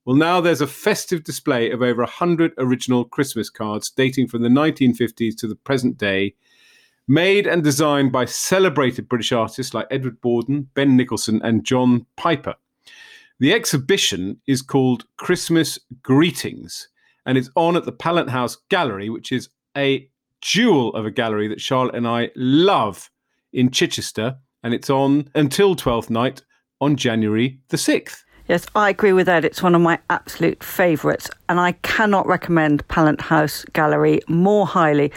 Well, 0.05 0.17
now 0.17 0.41
there's 0.41 0.61
a 0.61 0.67
festive 0.67 1.25
display 1.25 1.71
of 1.71 1.83
over 1.83 2.03
100 2.03 2.53
original 2.59 3.05
Christmas 3.05 3.51
cards 3.51 3.91
dating 3.91 4.29
from 4.29 4.43
the 4.43 4.49
1950s 4.49 5.37
to 5.39 5.49
the 5.49 5.57
present 5.57 5.99
day, 5.99 6.35
made 7.09 7.47
and 7.47 7.65
designed 7.65 8.13
by 8.13 8.27
celebrated 8.27 9.09
British 9.09 9.33
artists 9.33 9.75
like 9.75 9.87
Edward 9.91 10.21
Bawden, 10.21 10.67
Ben 10.75 10.97
Nicholson, 10.97 11.41
and 11.43 11.65
John 11.65 12.07
Piper. 12.17 12.55
The 13.41 13.53
exhibition 13.53 14.41
is 14.47 14.63
called 14.63 15.07
Christmas 15.17 15.79
Greetings 16.03 16.89
and 17.27 17.39
it's 17.39 17.51
on 17.57 17.77
at 17.77 17.85
the 17.85 17.93
Pallant 17.93 18.29
House 18.31 18.57
Gallery, 18.69 19.09
which 19.09 19.33
is 19.33 19.49
a 19.77 20.09
jewel 20.45 20.95
of 20.95 21.07
a 21.07 21.11
gallery 21.11 21.49
that 21.49 21.61
Charlotte 21.61 21.95
and 21.95 22.07
I 22.07 22.31
love 22.37 23.11
in 23.53 23.71
Chichester. 23.71 24.37
And 24.63 24.73
it's 24.73 24.91
on 24.91 25.31
until 25.35 25.75
12th 25.75 26.11
night 26.11 26.43
on 26.81 26.97
January 26.97 27.61
the 27.69 27.77
6th. 27.77 28.24
Yes, 28.47 28.67
I 28.75 28.91
agree 28.91 29.15
with 29.15 29.25
that. 29.25 29.43
It's 29.43 29.63
one 29.63 29.75
of 29.75 29.81
my 29.81 29.99
absolute 30.11 30.63
favourites, 30.63 31.31
and 31.49 31.59
I 31.59 31.73
cannot 31.73 32.27
recommend 32.27 32.87
Pallant 32.89 33.23
House 33.23 33.65
Gallery 33.73 34.21
more 34.29 34.67
highly 34.67 35.13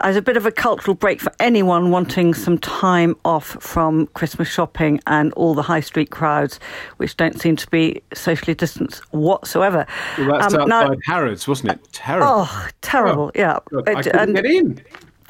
as 0.00 0.14
a 0.14 0.22
bit 0.22 0.36
of 0.36 0.46
a 0.46 0.52
cultural 0.52 0.94
break 0.94 1.20
for 1.20 1.32
anyone 1.40 1.90
wanting 1.90 2.34
some 2.34 2.56
time 2.56 3.16
off 3.24 3.56
from 3.60 4.06
Christmas 4.08 4.46
shopping 4.46 5.00
and 5.08 5.32
all 5.32 5.54
the 5.54 5.62
high 5.62 5.80
street 5.80 6.10
crowds, 6.10 6.60
which 6.98 7.16
don't 7.16 7.40
seem 7.40 7.56
to 7.56 7.68
be 7.68 8.00
socially 8.14 8.54
distanced 8.54 9.02
whatsoever. 9.12 9.84
Well, 10.16 10.38
that's 10.38 10.54
um, 10.54 10.60
outside 10.60 10.90
now, 10.90 10.96
Harrods, 11.04 11.48
wasn't 11.48 11.72
it? 11.72 11.80
Terrible. 11.92 12.28
Oh, 12.28 12.68
terrible! 12.80 13.24
Oh, 13.24 13.32
yeah, 13.34 13.58
I 13.88 14.02
couldn't 14.02 14.16
and, 14.16 14.34
get 14.36 14.46
in. 14.46 14.80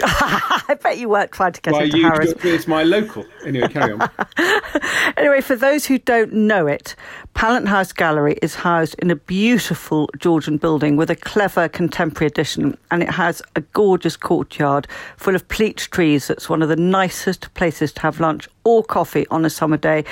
I 0.02 0.78
bet 0.80 0.98
you 0.98 1.08
weren't 1.08 1.32
trying 1.32 1.52
to 1.52 1.60
get 1.60 1.72
Why, 1.72 1.84
into 1.84 1.98
you, 1.98 2.04
Harrods. 2.04 2.32
It's 2.44 2.68
my 2.68 2.84
local. 2.84 3.26
Anyway, 3.44 3.66
carry 3.68 3.94
on. 3.94 4.08
anyway, 5.16 5.40
for 5.40 5.56
those 5.56 5.86
who 5.86 5.98
don't 5.98 6.32
know 6.32 6.68
it, 6.68 6.94
Pallant 7.34 7.66
House 7.66 7.92
Gallery 7.92 8.38
is 8.40 8.54
housed 8.54 8.94
in 9.00 9.10
a 9.10 9.16
beautiful 9.16 10.08
Georgian 10.16 10.56
building 10.56 10.96
with 10.96 11.10
a 11.10 11.16
clever 11.16 11.68
contemporary 11.68 12.28
addition, 12.28 12.78
and 12.92 13.02
it 13.02 13.10
has 13.10 13.42
a 13.56 13.60
gorgeous 13.60 14.16
courtyard 14.16 14.86
full 15.16 15.34
of 15.34 15.48
pleach 15.48 15.90
trees. 15.90 16.28
That's 16.28 16.48
one 16.48 16.62
of 16.62 16.68
the 16.68 16.76
nicest 16.76 17.52
places 17.54 17.92
to 17.94 18.02
have 18.02 18.20
lunch 18.20 18.48
or 18.68 18.84
coffee 18.84 19.26
on 19.30 19.46
a 19.46 19.50
summer 19.50 19.78
day 19.78 20.04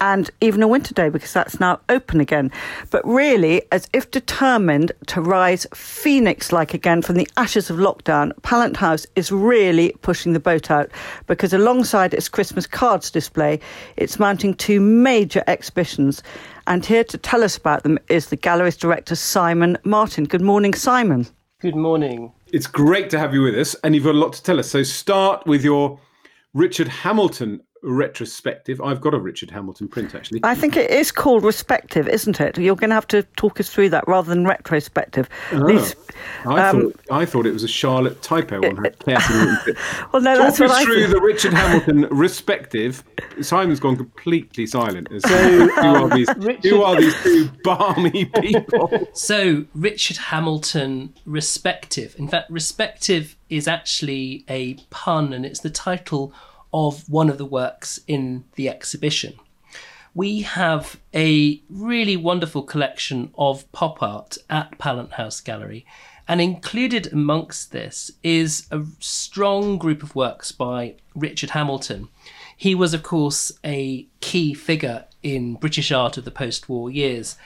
and 0.00 0.30
even 0.40 0.62
a 0.62 0.68
winter 0.68 0.94
day 0.94 1.08
because 1.08 1.32
that's 1.32 1.58
now 1.58 1.80
open 1.88 2.20
again. 2.20 2.52
But 2.90 3.04
really, 3.04 3.62
as 3.72 3.88
if 3.92 4.08
determined 4.10 4.92
to 5.06 5.20
rise 5.20 5.66
phoenix 5.74 6.52
like 6.52 6.74
again 6.74 7.02
from 7.02 7.16
the 7.16 7.28
ashes 7.36 7.70
of 7.70 7.78
lockdown, 7.78 8.32
Pallant 8.42 8.76
House 8.76 9.04
is 9.16 9.32
really 9.34 9.92
pushing 10.02 10.32
the 10.32 10.40
boat 10.40 10.70
out 10.70 10.90
because 11.26 11.52
alongside 11.52 12.14
its 12.14 12.28
Christmas 12.28 12.66
cards 12.66 13.10
display, 13.10 13.60
it's 13.96 14.18
mounting 14.18 14.54
two 14.54 14.80
major 14.80 15.42
exhibitions. 15.46 16.22
And 16.66 16.84
here 16.84 17.04
to 17.04 17.18
tell 17.18 17.42
us 17.42 17.56
about 17.56 17.82
them 17.82 17.98
is 18.08 18.28
the 18.28 18.36
gallery's 18.36 18.76
director, 18.76 19.14
Simon 19.14 19.76
Martin. 19.84 20.24
Good 20.24 20.42
morning, 20.42 20.74
Simon. 20.74 21.26
Good 21.60 21.76
morning. 21.76 22.32
It's 22.52 22.66
great 22.66 23.10
to 23.10 23.18
have 23.18 23.34
you 23.34 23.42
with 23.42 23.58
us, 23.58 23.74
and 23.82 23.94
you've 23.94 24.04
got 24.04 24.14
a 24.14 24.18
lot 24.18 24.32
to 24.34 24.42
tell 24.42 24.60
us. 24.60 24.70
So, 24.70 24.82
start 24.82 25.46
with 25.46 25.64
your 25.64 25.98
Richard 26.52 26.88
Hamilton 26.88 27.60
retrospective. 27.84 28.80
I've 28.80 29.00
got 29.00 29.14
a 29.14 29.18
Richard 29.18 29.50
Hamilton 29.50 29.88
print 29.88 30.14
actually. 30.14 30.40
I 30.42 30.54
think 30.54 30.76
it 30.76 30.90
is 30.90 31.12
called 31.12 31.44
respective, 31.44 32.08
isn't 32.08 32.40
it? 32.40 32.58
You're 32.58 32.76
going 32.76 32.90
to 32.90 32.94
have 32.94 33.06
to 33.08 33.22
talk 33.36 33.60
us 33.60 33.68
through 33.68 33.90
that 33.90 34.06
rather 34.08 34.28
than 34.28 34.44
retrospective. 34.44 35.28
Oh, 35.52 35.66
These, 35.66 35.94
I, 36.44 36.68
um, 36.68 36.80
thought, 36.80 37.00
I 37.10 37.24
thought 37.24 37.46
it 37.46 37.52
was 37.52 37.62
a 37.62 37.68
Charlotte 37.68 38.22
typo 38.22 38.56
on 38.56 38.76
her 38.76 38.90
carefully 39.04 39.74
Well, 40.12 40.22
no, 40.22 40.36
talk 40.36 40.44
that's 40.44 40.60
what 40.60 40.70
us 40.70 40.76
I 40.78 40.84
through 40.84 41.06
the 41.08 41.20
Richard 41.20 41.52
Hamilton 41.52 42.08
respective. 42.10 43.04
Simon's 43.40 43.80
gone 43.80 43.96
completely 43.96 44.66
silent. 44.66 45.08
So, 45.24 45.68
who, 45.68 45.80
are 45.80 46.08
these, 46.10 46.28
Richard... 46.36 46.64
who 46.64 46.82
are 46.82 47.00
these 47.00 47.22
two 47.22 47.50
balmy 47.62 48.26
people? 48.26 49.08
So, 49.14 49.64
Richard 49.74 50.16
Hamilton 50.16 51.14
respective. 51.24 52.14
In 52.18 52.28
fact, 52.28 52.50
respective 52.50 53.36
is 53.48 53.66
actually 53.66 54.44
a 54.48 54.74
pun, 54.90 55.32
and 55.32 55.46
it's 55.46 55.60
the 55.60 55.70
title 55.70 56.32
of 56.74 57.08
one 57.08 57.30
of 57.30 57.38
the 57.38 57.46
works 57.46 58.00
in 58.08 58.44
the 58.56 58.68
exhibition. 58.68 59.38
We 60.12 60.42
have 60.42 61.00
a 61.14 61.62
really 61.70 62.16
wonderful 62.16 62.64
collection 62.64 63.32
of 63.38 63.70
pop 63.70 64.02
art 64.02 64.36
at 64.50 64.76
Pallant 64.76 65.12
House 65.12 65.40
Gallery, 65.40 65.86
and 66.26 66.40
included 66.40 67.12
amongst 67.12 67.70
this 67.70 68.10
is 68.24 68.66
a 68.72 68.82
strong 68.98 69.78
group 69.78 70.02
of 70.02 70.16
works 70.16 70.50
by 70.50 70.96
Richard 71.14 71.50
Hamilton. 71.50 72.08
He 72.56 72.74
was, 72.74 72.92
of 72.92 73.04
course, 73.04 73.52
a 73.64 74.08
key 74.20 74.52
figure 74.52 75.04
in 75.22 75.54
British 75.54 75.92
art 75.92 76.16
of 76.16 76.24
the 76.24 76.30
post 76.32 76.68
war 76.68 76.90
years, 76.90 77.36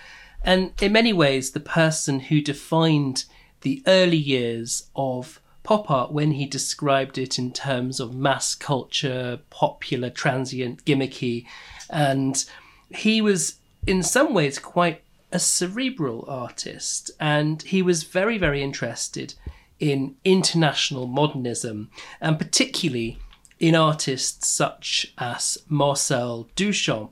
and 0.42 0.72
in 0.80 0.92
many 0.92 1.12
ways, 1.12 1.50
the 1.50 1.60
person 1.60 2.20
who 2.20 2.40
defined 2.40 3.24
the 3.60 3.82
early 3.86 4.16
years 4.16 4.88
of 4.96 5.40
pop 5.68 5.90
art 5.90 6.10
when 6.10 6.30
he 6.30 6.46
described 6.46 7.18
it 7.18 7.38
in 7.38 7.52
terms 7.52 8.00
of 8.00 8.14
mass 8.14 8.54
culture, 8.54 9.38
popular, 9.50 10.08
transient, 10.08 10.82
gimmicky. 10.86 11.44
And 11.90 12.42
he 12.88 13.20
was, 13.20 13.56
in 13.86 14.02
some 14.02 14.32
ways, 14.32 14.58
quite 14.58 15.02
a 15.30 15.38
cerebral 15.38 16.24
artist. 16.26 17.10
And 17.20 17.60
he 17.60 17.82
was 17.82 18.04
very, 18.04 18.38
very 18.38 18.62
interested 18.62 19.34
in 19.78 20.16
international 20.24 21.06
modernism, 21.06 21.90
and 22.18 22.38
particularly 22.38 23.18
in 23.60 23.74
artists 23.74 24.48
such 24.48 25.12
as 25.18 25.58
Marcel 25.68 26.48
Duchamp. 26.56 27.10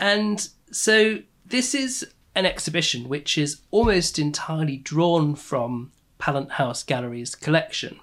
And 0.00 0.48
so 0.70 1.18
this 1.44 1.74
is 1.74 2.14
an 2.34 2.46
exhibition 2.46 3.10
which 3.10 3.36
is 3.36 3.60
almost 3.70 4.18
entirely 4.18 4.78
drawn 4.78 5.34
from 5.34 5.92
Pallant 6.18 6.52
House 6.52 6.82
Gallery's 6.82 7.34
collection. 7.34 8.00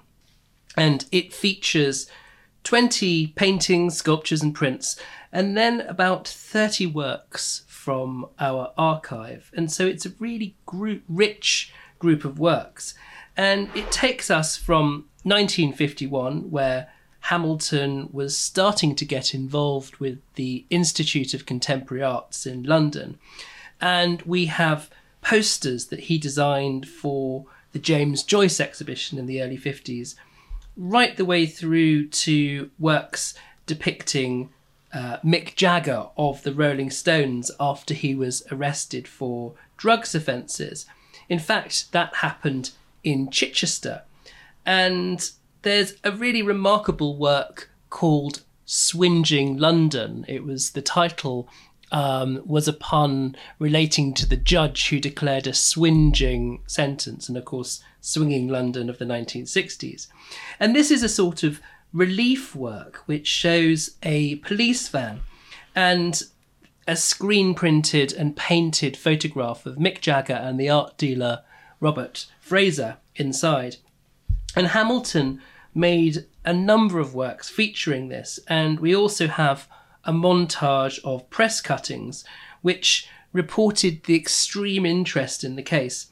And 0.76 1.06
it 1.10 1.32
features 1.32 2.10
20 2.64 3.28
paintings, 3.28 3.96
sculptures, 3.96 4.42
and 4.42 4.54
prints, 4.54 5.00
and 5.32 5.56
then 5.56 5.82
about 5.82 6.26
30 6.26 6.86
works 6.86 7.62
from 7.68 8.26
our 8.40 8.72
archive. 8.76 9.52
And 9.56 9.70
so 9.70 9.86
it's 9.86 10.04
a 10.04 10.12
really 10.18 10.56
group, 10.66 11.02
rich 11.08 11.72
group 11.98 12.24
of 12.24 12.38
works. 12.38 12.94
And 13.36 13.68
it 13.74 13.92
takes 13.92 14.30
us 14.30 14.56
from 14.56 15.06
1951, 15.22 16.50
where 16.50 16.88
Hamilton 17.20 18.08
was 18.12 18.36
starting 18.36 18.94
to 18.96 19.04
get 19.04 19.34
involved 19.34 19.96
with 19.96 20.18
the 20.34 20.64
Institute 20.70 21.34
of 21.34 21.46
Contemporary 21.46 22.02
Arts 22.02 22.46
in 22.46 22.62
London. 22.62 23.18
And 23.80 24.22
we 24.22 24.46
have 24.46 24.90
posters 25.22 25.86
that 25.86 26.00
he 26.00 26.18
designed 26.18 26.88
for 26.88 27.46
the 27.76 27.82
James 27.82 28.22
Joyce 28.22 28.58
exhibition 28.58 29.18
in 29.18 29.26
the 29.26 29.42
early 29.42 29.58
50s, 29.58 30.14
right 30.78 31.14
the 31.14 31.26
way 31.26 31.44
through 31.44 32.08
to 32.08 32.70
works 32.78 33.34
depicting 33.66 34.48
uh, 34.94 35.18
Mick 35.18 35.56
Jagger 35.56 36.06
of 36.16 36.42
the 36.42 36.54
Rolling 36.54 36.88
Stones 36.88 37.50
after 37.60 37.92
he 37.92 38.14
was 38.14 38.42
arrested 38.50 39.06
for 39.06 39.52
drugs 39.76 40.14
offences. 40.14 40.86
In 41.28 41.38
fact, 41.38 41.92
that 41.92 42.14
happened 42.14 42.70
in 43.04 43.28
Chichester. 43.28 44.04
And 44.64 45.30
there's 45.60 45.96
a 46.02 46.12
really 46.12 46.40
remarkable 46.40 47.18
work 47.18 47.70
called 47.90 48.40
Swinging 48.64 49.58
London. 49.58 50.24
It 50.26 50.44
was 50.44 50.70
the 50.70 50.80
title 50.80 51.46
um, 51.92 52.42
was 52.44 52.66
a 52.68 52.72
pun 52.72 53.36
relating 53.58 54.12
to 54.14 54.26
the 54.26 54.36
judge 54.36 54.88
who 54.88 54.98
declared 54.98 55.46
a 55.46 55.54
swinging 55.54 56.62
sentence, 56.66 57.28
and 57.28 57.36
of 57.36 57.44
course, 57.44 57.82
swinging 58.00 58.48
London 58.48 58.88
of 58.90 58.98
the 58.98 59.04
1960s. 59.04 60.08
And 60.58 60.74
this 60.74 60.90
is 60.90 61.02
a 61.02 61.08
sort 61.08 61.42
of 61.42 61.60
relief 61.92 62.54
work 62.54 63.02
which 63.06 63.26
shows 63.26 63.96
a 64.02 64.36
police 64.36 64.88
van 64.88 65.20
and 65.74 66.22
a 66.86 66.96
screen 66.96 67.54
printed 67.54 68.12
and 68.12 68.36
painted 68.36 68.96
photograph 68.96 69.66
of 69.66 69.76
Mick 69.76 70.00
Jagger 70.00 70.34
and 70.34 70.58
the 70.58 70.70
art 70.70 70.96
dealer 70.96 71.42
Robert 71.80 72.26
Fraser 72.40 72.98
inside. 73.16 73.76
And 74.54 74.68
Hamilton 74.68 75.40
made 75.74 76.26
a 76.44 76.52
number 76.52 76.98
of 76.98 77.14
works 77.14 77.48
featuring 77.48 78.08
this, 78.08 78.38
and 78.46 78.80
we 78.80 78.94
also 78.94 79.26
have 79.26 79.68
a 80.06 80.12
montage 80.12 80.98
of 81.04 81.28
press 81.28 81.60
cuttings 81.60 82.24
which 82.62 83.08
reported 83.32 84.04
the 84.04 84.16
extreme 84.16 84.86
interest 84.86 85.44
in 85.44 85.56
the 85.56 85.62
case, 85.62 86.06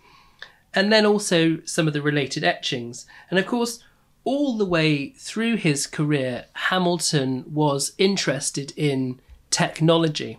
and 0.74 0.92
then 0.92 1.06
also 1.06 1.58
some 1.64 1.86
of 1.86 1.94
the 1.94 2.02
related 2.02 2.44
etchings. 2.44 3.06
And 3.30 3.38
of 3.38 3.46
course, 3.46 3.82
all 4.24 4.56
the 4.56 4.64
way 4.64 5.10
through 5.10 5.56
his 5.56 5.86
career, 5.86 6.46
Hamilton 6.54 7.44
was 7.46 7.92
interested 7.98 8.72
in 8.76 9.20
technology. 9.50 10.38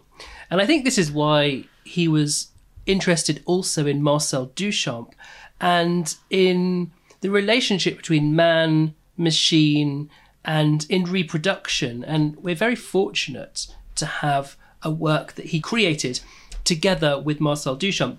And 0.49 0.61
I 0.61 0.65
think 0.65 0.83
this 0.83 0.97
is 0.97 1.11
why 1.11 1.65
he 1.83 2.07
was 2.07 2.49
interested 2.85 3.41
also 3.45 3.85
in 3.85 4.01
Marcel 4.01 4.47
Duchamp 4.47 5.13
and 5.59 6.15
in 6.29 6.91
the 7.21 7.29
relationship 7.29 7.97
between 7.97 8.35
man 8.35 8.93
machine, 9.17 10.09
and 10.45 10.85
in 10.89 11.03
reproduction. 11.03 12.03
And 12.03 12.37
we're 12.37 12.55
very 12.55 12.75
fortunate 12.75 13.67
to 13.95 14.05
have 14.05 14.55
a 14.81 14.91
work 14.91 15.33
that 15.33 15.47
he 15.47 15.59
created 15.59 16.21
together 16.63 17.19
with 17.19 17.41
Marcel 17.41 17.75
Duchamp. 17.75 18.17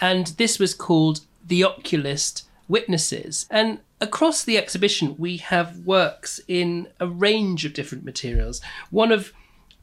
And 0.00 0.28
this 0.38 0.58
was 0.58 0.74
called 0.74 1.20
The 1.46 1.64
Oculist 1.64 2.46
Witnesses. 2.68 3.46
And 3.50 3.78
across 4.00 4.44
the 4.44 4.58
exhibition, 4.58 5.16
we 5.18 5.38
have 5.38 5.78
works 5.86 6.40
in 6.48 6.88
a 7.00 7.06
range 7.06 7.64
of 7.64 7.72
different 7.72 8.04
materials. 8.04 8.60
One 8.90 9.12
of 9.12 9.32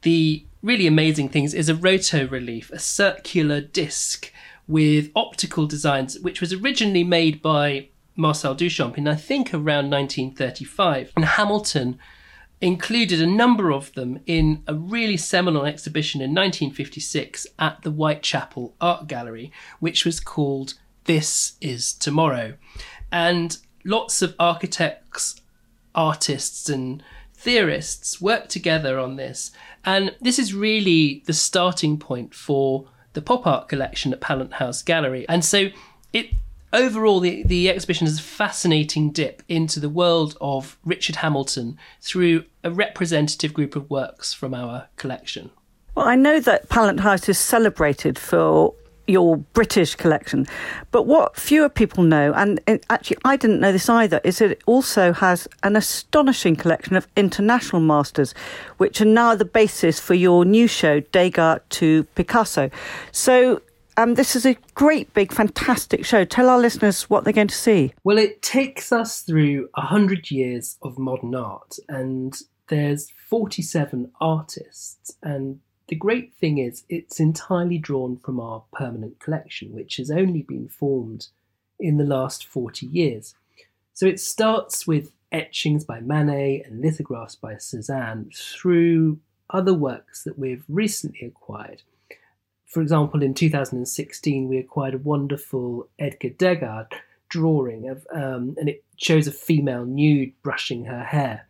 the 0.02 0.44
really 0.62 0.86
amazing 0.86 1.30
things 1.30 1.54
is 1.54 1.68
a 1.68 1.74
roto 1.74 2.26
relief, 2.28 2.70
a 2.70 2.78
circular 2.78 3.60
disc 3.60 4.32
with 4.68 5.10
optical 5.14 5.66
designs, 5.66 6.18
which 6.20 6.40
was 6.40 6.52
originally 6.52 7.04
made 7.04 7.40
by 7.40 7.88
Marcel 8.16 8.56
Duchamp 8.56 8.96
in, 8.96 9.06
I 9.06 9.14
think, 9.14 9.52
around 9.52 9.90
1935. 9.90 11.12
And 11.16 11.24
Hamilton 11.24 11.98
included 12.60 13.20
a 13.20 13.26
number 13.26 13.70
of 13.70 13.92
them 13.92 14.20
in 14.26 14.62
a 14.66 14.74
really 14.74 15.16
seminal 15.16 15.66
exhibition 15.66 16.20
in 16.20 16.30
1956 16.30 17.46
at 17.58 17.82
the 17.82 17.90
Whitechapel 17.90 18.74
Art 18.80 19.06
Gallery, 19.06 19.52
which 19.78 20.04
was 20.04 20.20
called 20.20 20.74
This 21.04 21.56
Is 21.60 21.92
Tomorrow. 21.92 22.54
And 23.12 23.58
lots 23.84 24.22
of 24.22 24.34
architects, 24.38 25.40
artists, 25.94 26.68
and 26.68 27.02
theorists 27.34 28.20
worked 28.20 28.50
together 28.50 28.98
on 28.98 29.16
this. 29.16 29.52
And 29.84 30.16
this 30.20 30.38
is 30.38 30.54
really 30.54 31.22
the 31.26 31.34
starting 31.34 31.98
point 31.98 32.34
for 32.34 32.88
the 33.12 33.22
pop 33.22 33.46
art 33.46 33.68
collection 33.68 34.12
at 34.12 34.20
Pallant 34.20 34.54
House 34.54 34.82
Gallery. 34.82 35.26
And 35.28 35.44
so 35.44 35.68
it 36.12 36.30
overall 36.72 37.20
the, 37.20 37.42
the 37.44 37.70
exhibition 37.70 38.06
is 38.06 38.18
a 38.18 38.22
fascinating 38.22 39.10
dip 39.10 39.42
into 39.48 39.80
the 39.80 39.88
world 39.88 40.36
of 40.40 40.78
Richard 40.84 41.16
Hamilton 41.16 41.78
through 42.00 42.44
a 42.62 42.70
representative 42.70 43.54
group 43.54 43.76
of 43.76 43.88
works 43.90 44.32
from 44.32 44.54
our 44.54 44.88
collection. 44.96 45.50
Well, 45.94 46.06
I 46.06 46.14
know 46.14 46.40
that 46.40 46.68
Pallant 46.68 47.00
House 47.00 47.28
is 47.28 47.38
celebrated 47.38 48.18
for 48.18 48.74
your 49.06 49.36
British 49.36 49.94
collection. 49.94 50.46
But 50.90 51.06
what 51.06 51.36
fewer 51.36 51.68
people 51.68 52.02
know, 52.04 52.32
and 52.34 52.60
actually 52.90 53.18
I 53.24 53.36
didn't 53.36 53.60
know 53.60 53.72
this 53.72 53.88
either, 53.88 54.20
is 54.24 54.38
that 54.38 54.50
it 54.52 54.62
also 54.66 55.12
has 55.12 55.46
an 55.62 55.76
astonishing 55.76 56.56
collection 56.56 56.96
of 56.96 57.06
international 57.16 57.80
masters, 57.80 58.34
which 58.78 59.00
are 59.00 59.06
now 59.06 59.34
the 59.34 59.44
basis 59.44 60.00
for 60.00 60.14
your 60.14 60.44
new 60.44 60.66
show, 60.66 61.00
Degas 61.00 61.60
to 61.70 62.04
Picasso. 62.14 62.70
So 63.12 63.62
um, 63.96 64.14
this 64.14 64.36
is 64.36 64.46
a 64.46 64.56
great, 64.74 65.12
big, 65.14 65.32
fantastic 65.32 66.04
show. 66.04 66.24
Tell 66.24 66.48
our 66.48 66.58
listeners 66.58 67.04
what 67.04 67.24
they're 67.24 67.32
going 67.32 67.48
to 67.48 67.54
see. 67.54 67.92
Well, 68.04 68.18
it 68.18 68.42
takes 68.42 68.92
us 68.92 69.20
through 69.20 69.68
100 69.74 70.30
years 70.30 70.76
of 70.82 70.98
modern 70.98 71.34
art, 71.34 71.78
and 71.88 72.36
there's 72.68 73.10
47 73.28 74.12
artists, 74.20 75.16
and 75.22 75.60
the 75.88 75.96
great 75.96 76.34
thing 76.34 76.58
is, 76.58 76.84
it's 76.88 77.20
entirely 77.20 77.78
drawn 77.78 78.16
from 78.16 78.40
our 78.40 78.64
permanent 78.72 79.20
collection, 79.20 79.72
which 79.72 79.96
has 79.96 80.10
only 80.10 80.42
been 80.42 80.68
formed 80.68 81.28
in 81.78 81.96
the 81.96 82.04
last 82.04 82.44
40 82.44 82.86
years. 82.86 83.34
So 83.92 84.06
it 84.06 84.18
starts 84.18 84.86
with 84.86 85.12
etchings 85.30 85.84
by 85.84 86.00
Manet 86.00 86.62
and 86.66 86.80
lithographs 86.80 87.36
by 87.36 87.56
Cezanne 87.56 88.30
through 88.34 89.20
other 89.50 89.74
works 89.74 90.24
that 90.24 90.38
we've 90.38 90.64
recently 90.68 91.26
acquired. 91.26 91.82
For 92.66 92.82
example, 92.82 93.22
in 93.22 93.32
2016, 93.34 94.48
we 94.48 94.58
acquired 94.58 94.94
a 94.94 94.98
wonderful 94.98 95.88
Edgar 95.98 96.30
Degas 96.30 96.88
drawing 97.28 97.88
of, 97.88 98.06
um, 98.12 98.56
and 98.58 98.68
it 98.68 98.84
shows 98.96 99.26
a 99.26 99.32
female 99.32 99.84
nude 99.84 100.32
brushing 100.42 100.84
her 100.84 101.04
hair. 101.04 101.46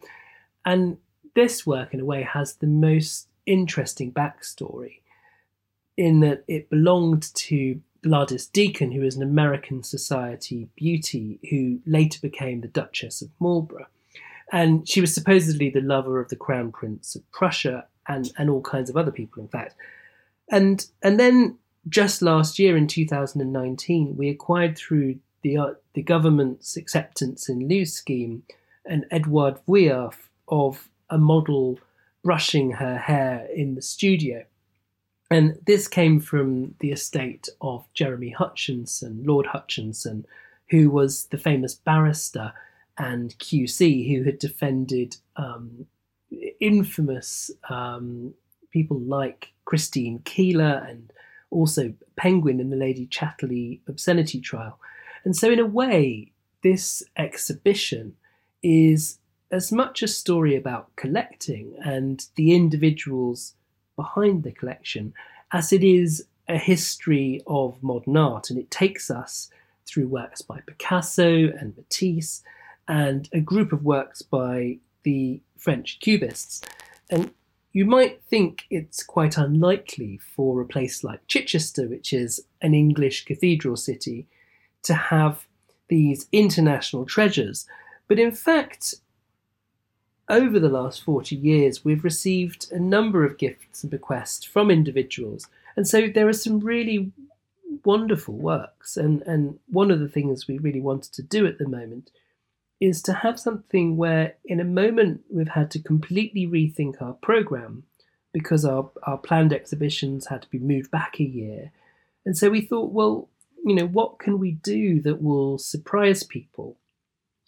And 0.65 0.99
this 1.35 1.67
work, 1.67 1.95
in 1.95 2.01
a 2.01 2.05
way, 2.05 2.23
has 2.23 2.57
the 2.57 2.67
most 2.67 3.29
interesting 3.47 4.13
backstory 4.13 5.01
in 5.97 6.21
that 6.21 6.45
it 6.49 6.69
belonged 6.69 7.35
to 7.35 7.81
Gladys 8.03 8.47
Deacon, 8.47 8.93
who 8.93 9.01
was 9.01 9.17
an 9.17 9.23
American 9.23 9.83
society 9.83 10.69
beauty 10.77 11.41
who 11.51 11.81
later 11.91 12.19
became 12.21 12.61
the 12.61 12.69
Duchess 12.69 13.23
of 13.23 13.31
Marlborough. 13.41 13.87
And 14.53 14.89
she 14.89 15.01
was 15.01 15.15
supposedly 15.15 15.71
the 15.71 15.81
lover 15.81 16.21
of 16.21 16.29
the 16.29 16.37
Crown 16.37 16.71
Prince 16.73 17.17
of 17.17 17.31
Prussia 17.33 17.87
and, 18.07 18.31
and 18.39 18.49
all 18.49 18.61
kinds 18.61 18.91
of 18.91 18.97
other 18.97 19.11
people, 19.11 19.43
in 19.43 19.49
fact. 19.49 19.75
And, 20.51 20.87
and 21.03 21.19
then 21.19 21.59
just 21.89 22.23
last 22.23 22.59
year 22.59 22.77
in 22.77 22.87
2019, 22.87 24.17
we 24.17 24.29
acquired 24.29 24.77
through 24.77 25.19
the, 25.43 25.57
uh, 25.59 25.75
the 25.95 26.03
government's 26.03 26.77
acceptance 26.77 27.49
in 27.49 27.69
lieu 27.69 27.85
scheme 27.85 28.43
an 28.85 29.05
Edouard 29.11 29.59
Vuillard 29.67 30.15
of 30.49 30.89
a 31.11 31.19
model 31.19 31.79
brushing 32.23 32.73
her 32.73 32.97
hair 32.99 33.47
in 33.55 33.75
the 33.75 33.83
studio. 33.83 34.45
And 35.31 35.59
this 35.67 35.89
came 35.89 36.21
from 36.21 36.75
the 36.79 36.93
estate 36.93 37.49
of 37.61 37.85
Jeremy 37.95 38.31
Hutchinson, 38.31 39.23
Lord 39.25 39.47
Hutchinson, 39.47 40.27
who 40.71 40.91
was 40.91 41.27
the 41.27 41.39
famous 41.39 41.75
barrister 41.75 42.53
and 42.99 43.37
QC 43.39 44.09
who 44.09 44.25
had 44.25 44.39
defended 44.39 45.17
um, 45.37 45.87
infamous 46.61 47.51
um, 47.69 48.35
people 48.77 49.01
like 49.01 49.55
Christine 49.65 50.19
Keeler 50.27 50.85
and 50.87 51.11
also 51.51 51.95
Penguin 52.17 52.61
in 52.61 52.69
the 52.69 52.77
Lady 52.77 53.07
Chatterley 53.07 53.81
obscenity 53.89 54.39
trial. 54.39 54.79
And 55.25 55.35
so, 55.35 55.51
in 55.51 55.59
a 55.59 55.65
way, 55.65 56.33
this 56.63 57.03
exhibition 57.17 58.17
is 58.63 59.19
as 59.51 59.73
much 59.73 60.03
a 60.03 60.09
story 60.09 60.55
about 60.55 60.95
collecting 60.97 61.75
and 61.83 62.27
the 62.35 62.55
individuals 62.55 63.55
behind 63.97 64.43
the 64.43 64.53
collection 64.53 65.15
as 65.53 65.73
it 65.73 65.83
is 65.83 66.27
a 66.47 66.59
history 66.59 67.41
of 67.47 67.83
modern 67.83 68.19
art. 68.19 68.51
And 68.51 68.59
it 68.59 68.71
takes 68.71 69.11
us 69.11 69.51
through 69.87 70.09
works 70.09 70.43
by 70.43 70.61
Picasso 70.67 71.31
and 71.59 71.75
Matisse 71.79 72.43
and 72.87 73.27
a 73.33 73.41
group 73.41 73.73
of 73.73 73.85
works 73.85 74.21
by 74.21 74.81
the 75.03 75.41
French 75.57 75.99
cubists. 76.01 76.61
And 77.09 77.31
you 77.77 77.85
might 77.85 78.23
think 78.23 78.65
it's 78.71 79.03
quite 79.03 79.37
unlikely 79.37 80.19
for 80.35 80.63
a 80.63 80.65
place 80.65 81.05
like 81.05 81.27
Chichester, 81.27 81.87
which 81.87 82.11
is 82.11 82.43
an 82.63 82.73
English 82.73 83.27
cathedral 83.27 83.77
city, 83.77 84.27
to 84.83 84.95
have 84.95 85.47
these 85.89 86.27
international 86.33 87.05
treasures. 87.05 87.67
But 88.09 88.19
in 88.19 88.31
fact, 88.31 88.95
over 90.31 90.59
the 90.59 90.71
last 90.71 91.03
40 91.03 91.37
years, 91.37 91.85
we've 91.85 92.03
received 92.03 92.73
a 92.73 92.79
number 92.79 93.27
of 93.27 93.37
gifts 93.37 93.83
and 93.83 93.91
bequests 93.91 94.43
from 94.43 94.71
individuals. 94.71 95.47
And 95.77 95.87
so 95.87 96.09
there 96.09 96.29
are 96.29 96.33
some 96.33 96.61
really 96.61 97.13
wonderful 97.85 98.37
works. 98.37 98.97
And, 98.97 99.21
and 99.27 99.59
one 99.67 99.91
of 99.91 100.01
the 100.01 100.09
things 100.09 100.49
we 100.49 100.57
really 100.57 100.81
wanted 100.81 101.13
to 101.13 101.23
do 101.23 101.47
at 101.47 101.59
the 101.59 101.69
moment 101.69 102.11
is 102.81 103.01
to 103.03 103.13
have 103.13 103.41
something 103.41 103.97
where, 103.97 104.35
in 104.45 104.61
a 104.61 104.65
moment, 104.65 105.23
we've 105.31 105.49
had 105.49 105.71
to 105.73 105.83
completely 105.83 106.47
rethink 106.47 107.01
our 107.01 107.15
program 107.15 107.85
because 108.33 108.65
our, 108.65 108.91
our 109.05 109.17
planned 109.17 109.53
exhibitions 109.53 110.27
had 110.27 110.43
to 110.43 110.49
be 110.49 110.59
moved 110.59 110.91
back 110.91 111.19
a 111.19 111.25
year. 111.25 111.73
And 112.27 112.37
so 112.37 112.51
we 112.51 112.61
thought, 112.61 112.93
well, 112.93 113.31
you 113.65 113.75
know, 113.75 113.87
what 113.87 114.19
can 114.19 114.39
we 114.39 114.53
do 114.53 115.01
that 115.03 115.23
will 115.23 115.59
surprise 115.59 116.23
people? 116.23 116.77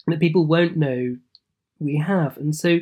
That 0.07 0.19
people 0.19 0.47
won't 0.47 0.77
know 0.77 1.17
we 1.77 1.97
have. 1.97 2.37
And 2.37 2.55
so 2.55 2.79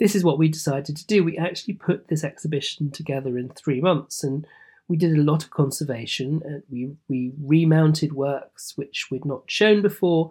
this 0.00 0.14
is 0.14 0.24
what 0.24 0.38
we 0.38 0.48
decided 0.48 0.96
to 0.96 1.06
do. 1.06 1.22
We 1.22 1.38
actually 1.38 1.74
put 1.74 2.08
this 2.08 2.24
exhibition 2.24 2.90
together 2.90 3.38
in 3.38 3.50
three 3.50 3.80
months 3.80 4.24
and 4.24 4.46
we 4.88 4.96
did 4.96 5.16
a 5.16 5.22
lot 5.22 5.44
of 5.44 5.50
conservation. 5.50 6.42
Uh, 6.44 6.60
we, 6.68 6.96
we 7.08 7.32
remounted 7.40 8.12
works 8.12 8.76
which 8.76 9.06
we'd 9.10 9.24
not 9.24 9.42
shown 9.46 9.82
before. 9.82 10.30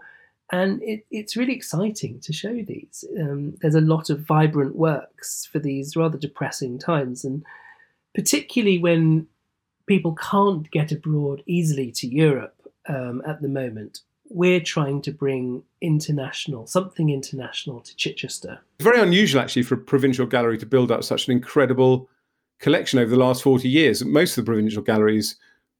And 0.52 0.82
it, 0.84 1.06
it's 1.10 1.36
really 1.36 1.54
exciting 1.54 2.20
to 2.22 2.34
show 2.34 2.62
these. 2.62 3.04
Um, 3.20 3.56
there's 3.62 3.76
a 3.76 3.82
lot 3.82 4.10
of 4.10 4.22
vibrant 4.22 4.76
works 4.76 5.48
for 5.52 5.60
these 5.60 5.96
rather 5.96 6.18
depressing 6.18 6.78
times. 6.78 7.26
And 7.26 7.44
particularly 8.14 8.78
when 8.78 9.28
people 9.88 10.16
can't 10.16 10.70
get 10.72 10.92
abroad 10.92 11.42
easily 11.46 11.92
to 11.94 12.08
Europe 12.08 12.56
um, 12.88 13.24
at 13.26 13.42
the 13.42 13.48
moment, 13.48 14.02
we're 14.30 14.60
trying 14.60 15.02
to 15.04 15.12
bring 15.12 15.64
international, 15.82 16.66
something 16.68 17.10
international 17.10 17.82
to 17.82 17.96
Chichester. 17.96 18.60
Very 18.80 19.00
unusual, 19.00 19.42
actually, 19.42 19.64
for 19.64 19.76
a 19.76 19.80
provincial 19.80 20.26
gallery 20.26 20.58
to 20.58 20.66
build 20.66 20.92
up 20.92 21.04
such 21.04 21.28
an 21.28 21.32
incredible 21.32 22.10
collection 22.60 23.00
over 23.00 23.10
the 23.10 23.20
last 23.20 23.44
40 23.44 23.70
years. 23.70 24.04
Most 24.04 24.38
of 24.38 24.46
the 24.46 24.52
provincial 24.52 24.82
galleries 24.82 25.36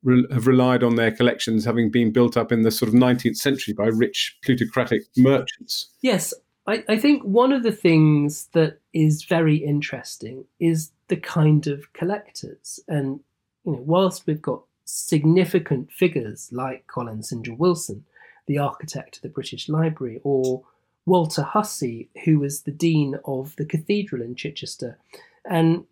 re- 0.06 0.26
have 0.32 0.48
relied 0.48 0.84
on 0.84 0.96
their 0.96 1.12
collections 1.12 1.66
having 1.66 1.92
been 1.92 2.12
built 2.12 2.38
up 2.38 2.52
in 2.52 2.62
the 2.62 2.72
sort 2.72 2.88
of 2.88 2.96
19th 2.96 3.36
century 3.36 3.74
by 3.74 3.88
rich 3.88 4.38
plutocratic 4.44 5.02
merchants. 5.18 5.92
Yes, 6.02 6.34
I, 6.68 6.84
I 6.88 6.98
think 6.98 7.24
one 7.24 7.52
of 7.52 7.64
the 7.64 7.72
things 7.72 8.48
that 8.54 8.80
is 8.94 9.24
very 9.24 9.58
interesting 9.58 10.46
is 10.60 10.92
the 11.10 11.18
kind 11.18 11.68
of 11.68 11.92
collectors. 11.94 12.80
And, 12.88 13.20
you 13.66 13.74
know, 13.74 13.84
whilst 13.86 14.26
we've 14.26 14.42
got 14.42 14.62
significant 14.86 15.92
figures 15.92 16.50
like 16.52 16.88
Colin. 16.88 17.22
John 17.22 17.58
Wilson, 17.58 18.06
the 18.48 18.60
architect 18.60 19.18
of 19.18 19.22
the 19.24 19.30
British 19.30 19.68
Library, 19.68 20.22
or 20.24 20.64
Walter 21.06 21.44
Hussey, 21.44 22.10
who 22.24 22.40
was 22.40 22.62
the 22.62 22.72
dean 22.72 23.16
of 23.26 23.56
the 23.58 23.66
cathedral 23.66 24.22
in 24.22 24.36
Chichester, 24.36 24.98
and 25.50 25.86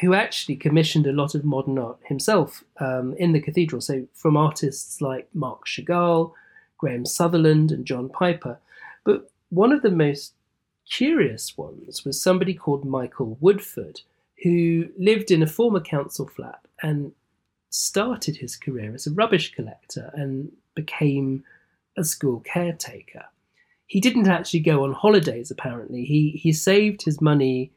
who 0.00 0.12
actually 0.14 0.56
commissioned 0.56 1.06
a 1.06 1.12
lot 1.12 1.34
of 1.34 1.44
modern 1.44 1.78
art 1.78 1.98
himself 2.04 2.62
um, 2.80 3.14
in 3.18 3.32
the 3.32 3.40
cathedral. 3.40 3.80
So, 3.80 4.06
from 4.12 4.36
artists 4.36 5.00
like 5.00 5.28
Marc 5.34 5.66
Chagall, 5.66 6.32
Graham 6.78 7.06
Sutherland, 7.06 7.72
and 7.72 7.86
John 7.86 8.08
Piper. 8.08 8.58
But 9.04 9.30
one 9.48 9.72
of 9.72 9.82
the 9.82 9.90
most 9.90 10.34
curious 10.90 11.56
ones 11.56 12.04
was 12.04 12.20
somebody 12.20 12.54
called 12.54 12.84
Michael 12.84 13.38
Woodford, 13.40 14.02
who 14.42 14.88
lived 14.98 15.30
in 15.30 15.42
a 15.42 15.46
former 15.46 15.80
council 15.80 16.26
flat 16.26 16.60
and 16.82 17.12
started 17.70 18.36
his 18.36 18.56
career 18.56 18.94
as 18.94 19.06
a 19.06 19.12
rubbish 19.12 19.54
collector 19.54 20.10
and 20.14 20.52
became 20.74 21.42
a 21.96 22.04
school 22.04 22.40
caretaker. 22.40 23.24
He 23.86 24.00
didn't 24.00 24.28
actually 24.28 24.60
go 24.60 24.84
on 24.84 24.92
holidays, 24.92 25.50
apparently. 25.50 26.04
He, 26.04 26.30
he 26.30 26.52
saved 26.52 27.02
his 27.02 27.20
money 27.20 27.70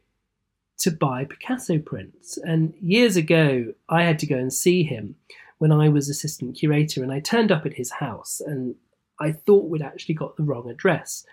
to 0.79 0.91
buy 0.91 1.25
Picasso 1.25 1.77
prints. 1.77 2.37
And 2.37 2.73
years 2.81 3.15
ago, 3.15 3.73
I 3.87 4.03
had 4.03 4.19
to 4.19 4.27
go 4.27 4.37
and 4.37 4.51
see 4.51 4.83
him 4.83 5.15
when 5.57 5.71
I 5.71 5.89
was 5.89 6.09
assistant 6.09 6.55
curator, 6.57 7.03
and 7.03 7.11
I 7.11 7.19
turned 7.19 7.51
up 7.51 7.65
at 7.65 7.73
his 7.73 7.91
house 7.91 8.41
and 8.45 8.75
I 9.19 9.33
thought 9.33 9.69
we'd 9.69 9.81
actually 9.81 10.15
got 10.15 10.37
the 10.37 10.43
wrong 10.43 10.69
address. 10.69 11.25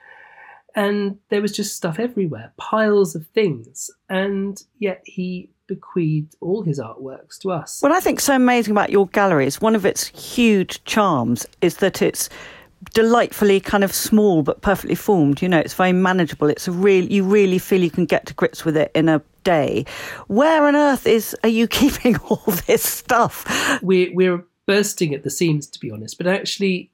And 0.75 1.19
there 1.31 1.41
was 1.41 1.53
just 1.53 1.77
stuff 1.77 1.99
everywhere, 1.99 2.53
piles 2.59 3.15
of 3.15 3.27
things. 3.29 3.91
And 4.11 4.63
yet 4.79 5.03
he 5.07 5.51
bequeathed 5.67 6.35
all 6.41 6.63
his 6.63 6.79
artworks 6.79 7.39
to 7.41 7.51
us. 7.51 7.81
What 7.81 7.93
I 7.93 8.01
think 8.01 8.21
so 8.21 8.35
amazing 8.35 8.73
about 8.73 8.91
your 8.91 9.07
gallery 9.09 9.47
is 9.47 9.61
one 9.61 9.75
of 9.75 9.87
its 9.87 10.07
huge 10.09 10.85
charms 10.85 11.47
is 11.61 11.79
that 11.79 12.03
it's 12.03 12.29
delightfully 12.93 13.59
kind 13.59 13.85
of 13.85 13.93
small 13.93 14.43
but 14.43 14.61
perfectly 14.61 14.95
formed. 14.95 15.41
You 15.41 15.49
know, 15.49 15.59
it's 15.59 15.75
very 15.75 15.93
manageable. 15.93 16.49
It's 16.49 16.69
a 16.69 16.73
real 16.73 17.05
you 17.05 17.25
really 17.25 17.59
feel 17.59 17.83
you 17.83 17.91
can 17.91 18.05
get 18.05 18.27
to 18.27 18.35
grips 18.35 18.65
with 18.65 18.77
it 18.77 18.91
in 18.95 19.09
a 19.09 19.23
day. 19.47 19.87
Where 20.27 20.67
on 20.67 20.75
earth 20.75 21.07
is 21.07 21.35
are 21.43 21.49
you 21.49 21.69
keeping 21.81 22.17
all 22.19 22.43
this 22.67 22.83
stuff? 22.83 23.47
We're 23.83 24.13
we're 24.13 24.45
bursting 24.67 25.15
at 25.15 25.23
the 25.23 25.31
seams 25.31 25.69
to 25.69 25.81
be 25.81 25.91
honest, 25.91 26.19
but 26.19 26.27
actually 26.27 26.91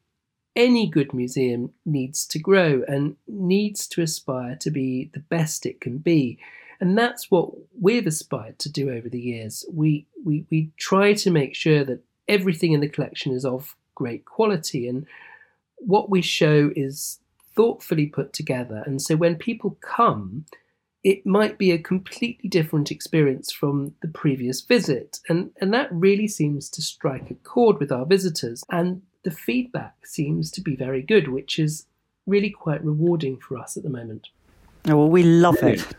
any 0.55 0.87
good 0.87 1.15
museum 1.15 1.73
needs 1.87 2.27
to 2.27 2.39
grow 2.39 2.83
and 2.87 3.17
needs 3.27 3.87
to 3.89 4.03
aspire 4.03 4.55
to 4.57 4.71
be 4.71 5.11
the 5.15 5.21
best 5.21 5.65
it 5.65 5.81
can 5.81 5.97
be. 5.99 6.39
And 6.79 6.99
that's 6.99 7.31
what 7.31 7.51
we've 7.81 8.07
aspired 8.07 8.59
to 8.59 8.71
do 8.71 8.91
over 8.91 9.09
the 9.09 9.21
years. 9.21 9.65
We, 9.73 10.07
we, 10.25 10.45
we 10.51 10.71
try 10.77 11.15
to 11.15 11.31
make 11.31 11.55
sure 11.55 11.85
that 11.85 12.03
everything 12.29 12.73
in 12.73 12.81
the 12.81 12.89
collection 12.89 13.33
is 13.33 13.47
of 13.47 13.77
great 13.95 14.27
quality 14.27 14.89
and 14.89 15.07
what 15.79 16.11
we 16.11 16.21
show 16.21 16.71
is 16.77 17.19
thoughtfully 17.55 18.07
put 18.07 18.33
together. 18.33 18.83
And 18.85 19.01
so 19.01 19.17
when 19.17 19.37
people 19.37 19.79
come, 19.81 20.45
it 21.05 21.27
might 21.27 21.59
be 21.59 21.73
a 21.73 21.79
completely 21.79 22.49
different 22.49 22.91
experience 22.91 23.51
from 23.51 23.95
the 24.03 24.09
previous 24.09 24.61
visit. 24.61 25.19
And, 25.29 25.51
and 25.61 25.75
that 25.75 25.89
really 25.93 26.29
seems 26.29 26.69
to 26.71 26.83
strike 26.83 27.31
a 27.31 27.35
chord 27.35 27.79
with 27.81 27.91
our 27.91 28.07
visitors. 28.07 28.63
And 28.71 29.03
the 29.25 29.33
feedback 29.33 30.07
seems 30.07 30.51
to 30.53 30.61
be 30.61 30.77
very 30.77 31.03
good, 31.03 31.29
which 31.29 31.59
is 31.59 31.87
really 32.27 32.51
quite 32.51 32.85
rewarding 32.85 33.37
for 33.39 33.59
us 33.59 33.77
at 33.77 33.83
the 33.83 33.91
moment. 33.91 34.29
Oh, 34.87 34.97
well, 34.97 35.09
we 35.09 35.23
love 35.23 35.59
Brilliant. 35.59 35.91
it. 35.91 35.97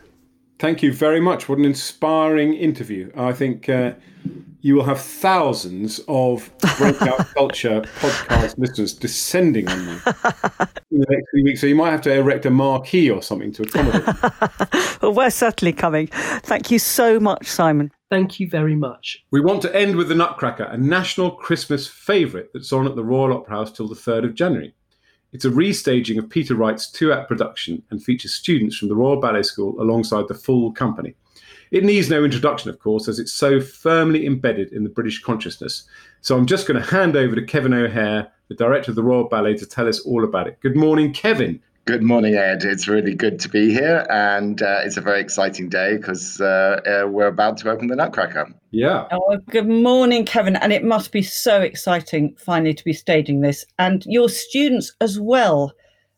Thank 0.58 0.82
you 0.82 0.92
very 0.92 1.20
much. 1.20 1.48
What 1.48 1.58
an 1.58 1.64
inspiring 1.64 2.54
interview. 2.54 3.10
I 3.14 3.32
think 3.32 3.68
uh, 3.68 3.94
you 4.64 4.74
will 4.74 4.84
have 4.84 4.98
thousands 4.98 6.00
of 6.08 6.50
breakout 6.78 7.18
culture 7.34 7.82
podcast 8.00 8.56
listeners 8.56 8.94
descending 8.94 9.68
on 9.68 9.78
you 9.78 10.00
in 10.90 11.00
the 11.00 11.06
next 11.10 11.30
few 11.34 11.44
weeks. 11.44 11.60
So 11.60 11.66
you 11.66 11.74
might 11.74 11.90
have 11.90 12.00
to 12.02 12.14
erect 12.14 12.46
a 12.46 12.50
marquee 12.50 13.10
or 13.10 13.20
something 13.20 13.52
to 13.52 13.62
accommodate. 13.64 15.02
well, 15.02 15.12
we're 15.12 15.28
certainly 15.28 15.74
coming. 15.74 16.06
Thank 16.06 16.70
you 16.70 16.78
so 16.78 17.20
much, 17.20 17.46
Simon. 17.46 17.92
Thank 18.10 18.40
you 18.40 18.48
very 18.48 18.74
much. 18.74 19.22
We 19.30 19.42
want 19.42 19.60
to 19.62 19.76
end 19.76 19.96
with 19.96 20.08
The 20.08 20.14
Nutcracker, 20.14 20.64
a 20.64 20.78
national 20.78 21.32
Christmas 21.32 21.86
favourite 21.86 22.46
that's 22.54 22.72
on 22.72 22.86
at 22.86 22.96
the 22.96 23.04
Royal 23.04 23.36
Opera 23.36 23.56
House 23.56 23.70
till 23.70 23.86
the 23.86 23.94
3rd 23.94 24.24
of 24.24 24.34
January. 24.34 24.72
It's 25.34 25.44
a 25.44 25.50
restaging 25.50 26.16
of 26.18 26.30
Peter 26.30 26.54
Wright's 26.54 26.90
two 26.90 27.12
act 27.12 27.28
production 27.28 27.82
and 27.90 28.02
features 28.02 28.32
students 28.32 28.78
from 28.78 28.88
the 28.88 28.96
Royal 28.96 29.20
Ballet 29.20 29.42
School 29.42 29.78
alongside 29.78 30.28
the 30.28 30.34
full 30.34 30.72
company. 30.72 31.16
It 31.74 31.82
needs 31.82 32.08
no 32.08 32.22
introduction, 32.22 32.70
of 32.70 32.78
course, 32.78 33.08
as 33.08 33.18
it's 33.18 33.32
so 33.32 33.60
firmly 33.60 34.26
embedded 34.26 34.72
in 34.72 34.84
the 34.84 34.88
British 34.88 35.20
consciousness. 35.20 35.82
So 36.20 36.36
I'm 36.36 36.46
just 36.46 36.68
going 36.68 36.80
to 36.80 36.88
hand 36.88 37.16
over 37.16 37.34
to 37.34 37.42
Kevin 37.42 37.74
O'Hare, 37.74 38.30
the 38.46 38.54
director 38.54 38.92
of 38.92 38.94
the 38.94 39.02
Royal 39.02 39.24
Ballet, 39.24 39.56
to 39.56 39.66
tell 39.66 39.88
us 39.88 39.98
all 39.98 40.22
about 40.22 40.46
it. 40.46 40.60
Good 40.60 40.76
morning, 40.76 41.12
Kevin. 41.12 41.60
Good 41.84 42.04
morning, 42.04 42.36
Ed. 42.36 42.62
It's 42.62 42.86
really 42.86 43.12
good 43.12 43.40
to 43.40 43.48
be 43.48 43.72
here, 43.72 44.06
and 44.08 44.62
uh, 44.62 44.82
it's 44.84 44.96
a 44.96 45.00
very 45.00 45.20
exciting 45.20 45.68
day 45.68 45.96
because 45.96 46.40
uh, 46.40 46.80
uh, 46.86 47.08
we're 47.08 47.26
about 47.26 47.56
to 47.56 47.70
open 47.70 47.88
the 47.88 47.96
Nutcracker. 47.96 48.54
Yeah. 48.70 49.08
Oh, 49.10 49.38
good 49.50 49.68
morning, 49.68 50.24
Kevin. 50.24 50.54
And 50.54 50.72
it 50.72 50.84
must 50.84 51.10
be 51.10 51.22
so 51.22 51.60
exciting 51.60 52.36
finally 52.38 52.74
to 52.74 52.84
be 52.84 52.92
staging 52.92 53.40
this, 53.40 53.64
and 53.80 54.06
your 54.06 54.28
students 54.28 54.92
as 55.00 55.18
well 55.18 55.72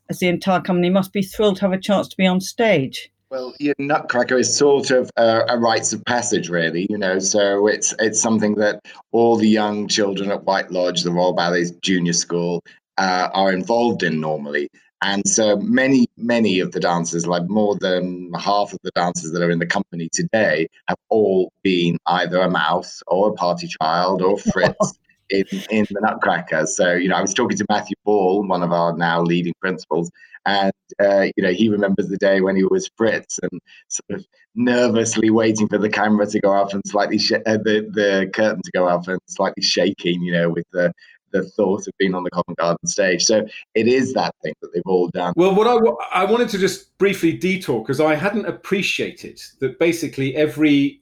as 0.07 0.19
the 0.19 0.27
entire 0.27 0.61
company 0.61 0.91
must 0.91 1.13
be 1.13 1.23
thrilled 1.23 1.55
to 1.55 1.61
have 1.63 1.73
a 1.73 1.79
chance 1.79 2.07
to 2.09 2.15
be 2.15 2.27
on 2.27 2.41
stage. 2.41 3.11
Well, 3.29 3.53
your 3.59 3.75
Nutcracker 3.77 4.37
is 4.37 4.55
sort 4.55 4.89
of 4.89 5.11
a, 5.17 5.43
a 5.49 5.57
rites 5.57 5.91
of 5.91 6.03
passage, 6.05 6.49
really. 6.49 6.87
You 6.89 6.97
know, 6.97 7.19
so 7.19 7.67
it's 7.67 7.93
it's 7.99 8.21
something 8.21 8.55
that 8.55 8.85
all 9.11 9.35
the 9.35 9.49
young 9.49 9.89
children 9.89 10.31
at 10.31 10.45
White 10.45 10.71
Lodge, 10.71 11.03
the 11.03 11.11
Royal 11.11 11.33
Ballet's 11.33 11.71
junior 11.81 12.13
school, 12.13 12.63
uh, 12.97 13.29
are 13.33 13.51
involved 13.51 14.03
in 14.03 14.21
normally. 14.21 14.69
And 15.01 15.27
so 15.27 15.57
many, 15.57 16.07
many 16.17 16.59
of 16.59 16.71
the 16.71 16.79
dancers, 16.79 17.27
like 17.27 17.47
more 17.49 17.75
than 17.75 18.31
half 18.33 18.73
of 18.73 18.79
the 18.83 18.91
dancers 18.95 19.31
that 19.31 19.43
are 19.43 19.51
in 19.51 19.59
the 19.59 19.65
company 19.67 20.09
today, 20.11 20.67
have 20.87 20.97
all 21.09 21.51
been 21.63 21.97
either 22.07 22.39
a 22.39 22.49
mouse 22.49 23.03
or 23.07 23.29
a 23.29 23.33
party 23.33 23.67
child 23.67 24.21
or 24.21 24.37
Fritz 24.53 24.97
in, 25.29 25.45
in 25.69 25.85
the 25.89 26.01
Nutcracker. 26.01 26.65
So, 26.65 26.93
you 26.93 27.09
know, 27.09 27.15
I 27.15 27.21
was 27.21 27.33
talking 27.33 27.57
to 27.57 27.65
Matthew 27.69 27.95
Ball, 28.03 28.45
one 28.47 28.63
of 28.63 28.71
our 28.71 28.95
now 28.95 29.21
leading 29.21 29.53
principals, 29.61 30.11
and, 30.45 30.71
uh, 31.01 31.27
you 31.35 31.43
know, 31.43 31.51
he 31.51 31.69
remembers 31.69 32.07
the 32.07 32.17
day 32.17 32.41
when 32.41 32.55
he 32.55 32.63
was 32.63 32.89
Fritz 32.95 33.39
and 33.43 33.59
sort 33.89 34.19
of 34.19 34.25
nervously 34.55 35.29
waiting 35.29 35.67
for 35.67 35.77
the 35.77 35.89
camera 35.89 36.25
to 36.25 36.39
go 36.39 36.53
up 36.53 36.73
and 36.73 36.81
slightly, 36.87 37.17
sh- 37.17 37.33
uh, 37.33 37.57
the, 37.57 37.89
the 37.93 38.29
curtain 38.33 38.61
to 38.63 38.71
go 38.73 38.87
up 38.87 39.07
and 39.07 39.19
slightly 39.27 39.61
shaking, 39.61 40.21
you 40.21 40.31
know, 40.31 40.49
with 40.49 40.65
the 40.71 40.93
the 41.31 41.43
thought 41.43 41.85
of 41.87 41.93
being 41.97 42.15
on 42.15 42.23
the 42.23 42.29
Covent 42.31 42.57
Garden 42.57 42.87
stage. 42.87 43.23
So 43.23 43.45
it 43.75 43.87
is 43.87 44.13
that 44.13 44.33
thing 44.43 44.53
that 44.61 44.69
they've 44.73 44.81
all 44.85 45.09
done. 45.09 45.33
Well, 45.35 45.53
what 45.55 45.67
I, 45.67 46.21
I 46.21 46.25
wanted 46.25 46.49
to 46.49 46.57
just 46.57 46.97
briefly 46.97 47.33
detour 47.33 47.81
because 47.81 47.99
I 47.99 48.15
hadn't 48.15 48.45
appreciated 48.45 49.41
that 49.59 49.79
basically 49.79 50.35
every 50.35 51.01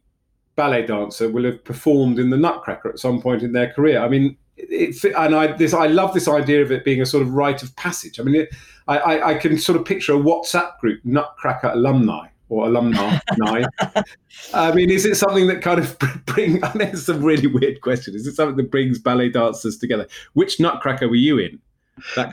ballet 0.56 0.86
dancer 0.86 1.30
will 1.30 1.44
have 1.44 1.63
performed 1.63 2.20
in 2.20 2.30
the 2.30 2.38
Nutcracker 2.38 2.89
at 2.89 3.00
some 3.00 3.22
point 3.22 3.44
in 3.44 3.54
their 3.54 3.72
career. 3.72 4.00
I 4.00 4.08
mean, 4.08 4.38
it, 4.58 5.04
and 5.04 5.36
I 5.36 5.48
this 5.48 5.74
I 5.74 5.88
love 5.88 6.13
this 6.13 6.28
idea 6.28 6.62
of 6.62 6.72
it 6.72 6.86
being 6.86 7.02
a 7.02 7.06
sort 7.06 7.24
of 7.24 7.34
rite 7.34 7.62
of 7.63 7.76
passage. 7.76 8.20
I 8.20 8.24
mean, 8.24 8.36
it, 8.36 8.50
I, 8.88 8.98
I, 8.98 9.30
I 9.30 9.34
can 9.36 9.58
sort 9.58 9.80
of 9.80 9.86
picture 9.86 10.13
a 10.13 10.18
WhatsApp 10.18 10.78
group, 10.80 11.02
Nutcracker 11.04 11.70
alumni 11.70 12.28
or 12.50 12.68
alumni. 12.68 13.20
I 14.54 14.72
mean, 14.72 14.89
is 14.89 15.06
it 15.06 15.15
something 15.15 15.48
that 15.48 15.62
kind 15.62 15.80
of 15.80 15.98
bring? 16.26 16.63
I 16.63 16.74
know 16.74 16.86
it's 16.86 17.10
a 17.10 17.15
really 17.15 17.48
weird 17.48 17.82
question. 17.82 18.15
Is 18.15 18.28
it 18.28 18.36
something 18.36 18.58
that 18.58 18.72
brings 18.72 19.00
ballet 19.00 19.30
dancers 19.30 19.78
together? 19.78 20.08
Which 20.34 20.60
Nutcracker 20.60 21.10
were 21.10 21.15
you 21.15 21.38
in? 21.39 21.60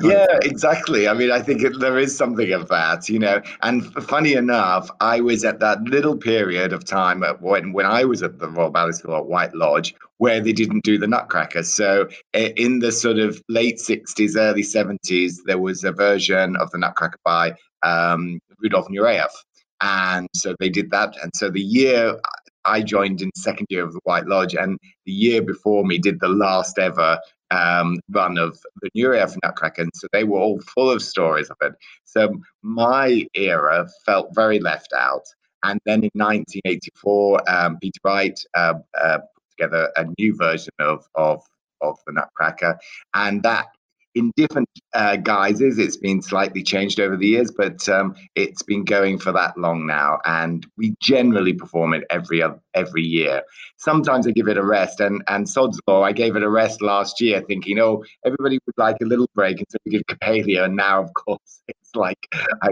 Yeah, 0.03 0.27
exactly. 0.43 1.09
I 1.09 1.15
mean, 1.15 1.31
I 1.31 1.41
think 1.41 1.63
it, 1.63 1.79
there 1.79 1.99
is 1.99 2.17
something 2.17 2.53
of 2.53 2.69
that, 2.69 3.09
you 3.09 3.19
know. 3.19 3.41
And 3.63 3.93
funny 4.05 4.35
enough, 4.35 4.91
I 5.01 5.21
was 5.21 5.45
at 5.45 5.61
that 5.61 5.83
little 5.83 6.17
period 6.17 6.73
of 6.73 6.85
time 6.85 7.23
when 7.41 7.73
when 7.73 7.87
I 7.87 8.05
was 8.05 8.23
at 8.23 8.39
the 8.39 8.49
Royal 8.49 8.71
Ballet 8.71 8.93
School 8.93 9.17
at 9.17 9.27
White 9.27 9.55
Lodge 9.55 9.95
where 10.19 10.41
they 10.41 10.53
didn't 10.53 10.85
do 10.85 10.99
the 10.99 11.07
Nutcracker. 11.07 11.63
So 11.63 12.09
in 12.33 12.79
the 12.81 12.93
sort 12.93 13.19
of 13.19 13.41
late 13.49 13.79
'60s, 13.79 14.37
early 14.37 14.63
'70s, 14.63 15.37
there 15.47 15.59
was 15.59 15.85
a 15.85 15.93
version 15.93 16.57
of 16.57 16.71
the 16.71 16.79
Nutcracker 16.79 17.19
by 17.25 17.55
um, 17.83 18.41
Rudolf 18.61 18.89
Nureyev, 18.89 19.31
and 19.81 20.29
so 20.35 20.55
they 20.59 20.71
did 20.71 20.91
that. 20.91 21.15
And 21.23 21.31
so 21.37 21.51
the 21.51 21.61
year 21.61 22.19
I 22.65 22.83
joined 22.83 23.23
in 23.23 23.31
second 23.37 23.67
year 23.71 23.85
of 23.85 23.93
the 23.93 24.01
White 24.05 24.27
Lodge, 24.27 24.55
and 24.55 24.79
the 25.07 25.13
year 25.13 25.43
before 25.43 25.85
me 25.85 25.99
did 25.99 26.21
the 26.21 26.29
last 26.29 26.79
ever 26.79 27.19
um, 27.53 28.01
run 28.11 28.39
of 28.39 28.59
the 28.81 28.91
New 28.95 29.09
Nureyev 29.09 29.37
Nutcracker. 29.43 29.83
And 29.83 29.91
so 29.95 30.09
they 30.13 30.25
were 30.25 30.39
all 30.39 30.61
full 30.75 30.91
of 30.91 31.03
stories 31.03 31.51
of 31.51 31.57
it. 31.61 31.73
So 32.05 32.35
my 32.63 33.27
era 33.35 33.89
felt 34.07 34.35
very 34.35 34.59
left 34.59 34.93
out. 34.93 35.25
And 35.63 35.79
then 35.87 36.03
in 36.03 36.11
1984, 36.15 37.51
um, 37.51 37.79
Peter 37.81 38.01
Wright 38.05 38.39
uh, 38.55 38.75
uh, 39.01 39.19
put 39.19 39.45
together 39.51 39.93
a 39.97 40.07
new 40.19 40.35
version 40.37 40.73
of, 40.79 41.05
of 41.15 41.43
of 41.83 41.99
the 42.07 42.13
Nutcracker, 42.13 42.79
and 43.15 43.43
that 43.43 43.67
in 44.15 44.33
different 44.37 44.69
uh, 44.95 45.17
guises. 45.17 45.79
It's 45.79 45.97
been 45.97 46.23
slightly 46.23 46.63
changed 46.63 47.01
over 47.01 47.17
the 47.17 47.27
years, 47.27 47.51
but 47.51 47.89
um, 47.89 48.15
it's 48.35 48.63
been 48.63 48.85
going 48.85 49.19
for 49.19 49.33
that 49.33 49.57
long 49.57 49.87
now, 49.87 50.19
and 50.25 50.67
we 50.77 50.95
generally 51.01 51.53
perform 51.53 51.95
it 51.95 52.05
every 52.11 52.43
every 52.75 53.03
year. 53.03 53.43
Sometimes 53.77 54.27
I 54.27 54.33
give 54.33 54.49
it 54.49 54.59
a 54.59 54.65
rest, 54.65 55.01
and 55.01 55.23
and 55.29 55.49
Sod's 55.49 55.81
Law, 55.87 56.03
I 56.03 56.13
gave 56.13 56.37
it 56.37 56.43
a 56.43 56.51
rest 56.51 56.83
last 56.83 57.21
year, 57.21 57.43
thinking, 57.43 57.79
oh, 57.79 58.05
everybody 58.25 58.59
would 58.67 58.79
like 58.79 58.97
a 59.03 59.07
little 59.07 59.29
break, 59.35 59.59
and 59.59 59.67
so 59.71 59.79
we 59.85 59.93
give 59.93 60.03
Coppelia, 60.09 60.65
and 60.65 60.77
now 60.77 61.03
of 61.03 61.13
course 61.15 61.63
it's 61.69 61.95
like 61.95 62.19
I, 62.63 62.71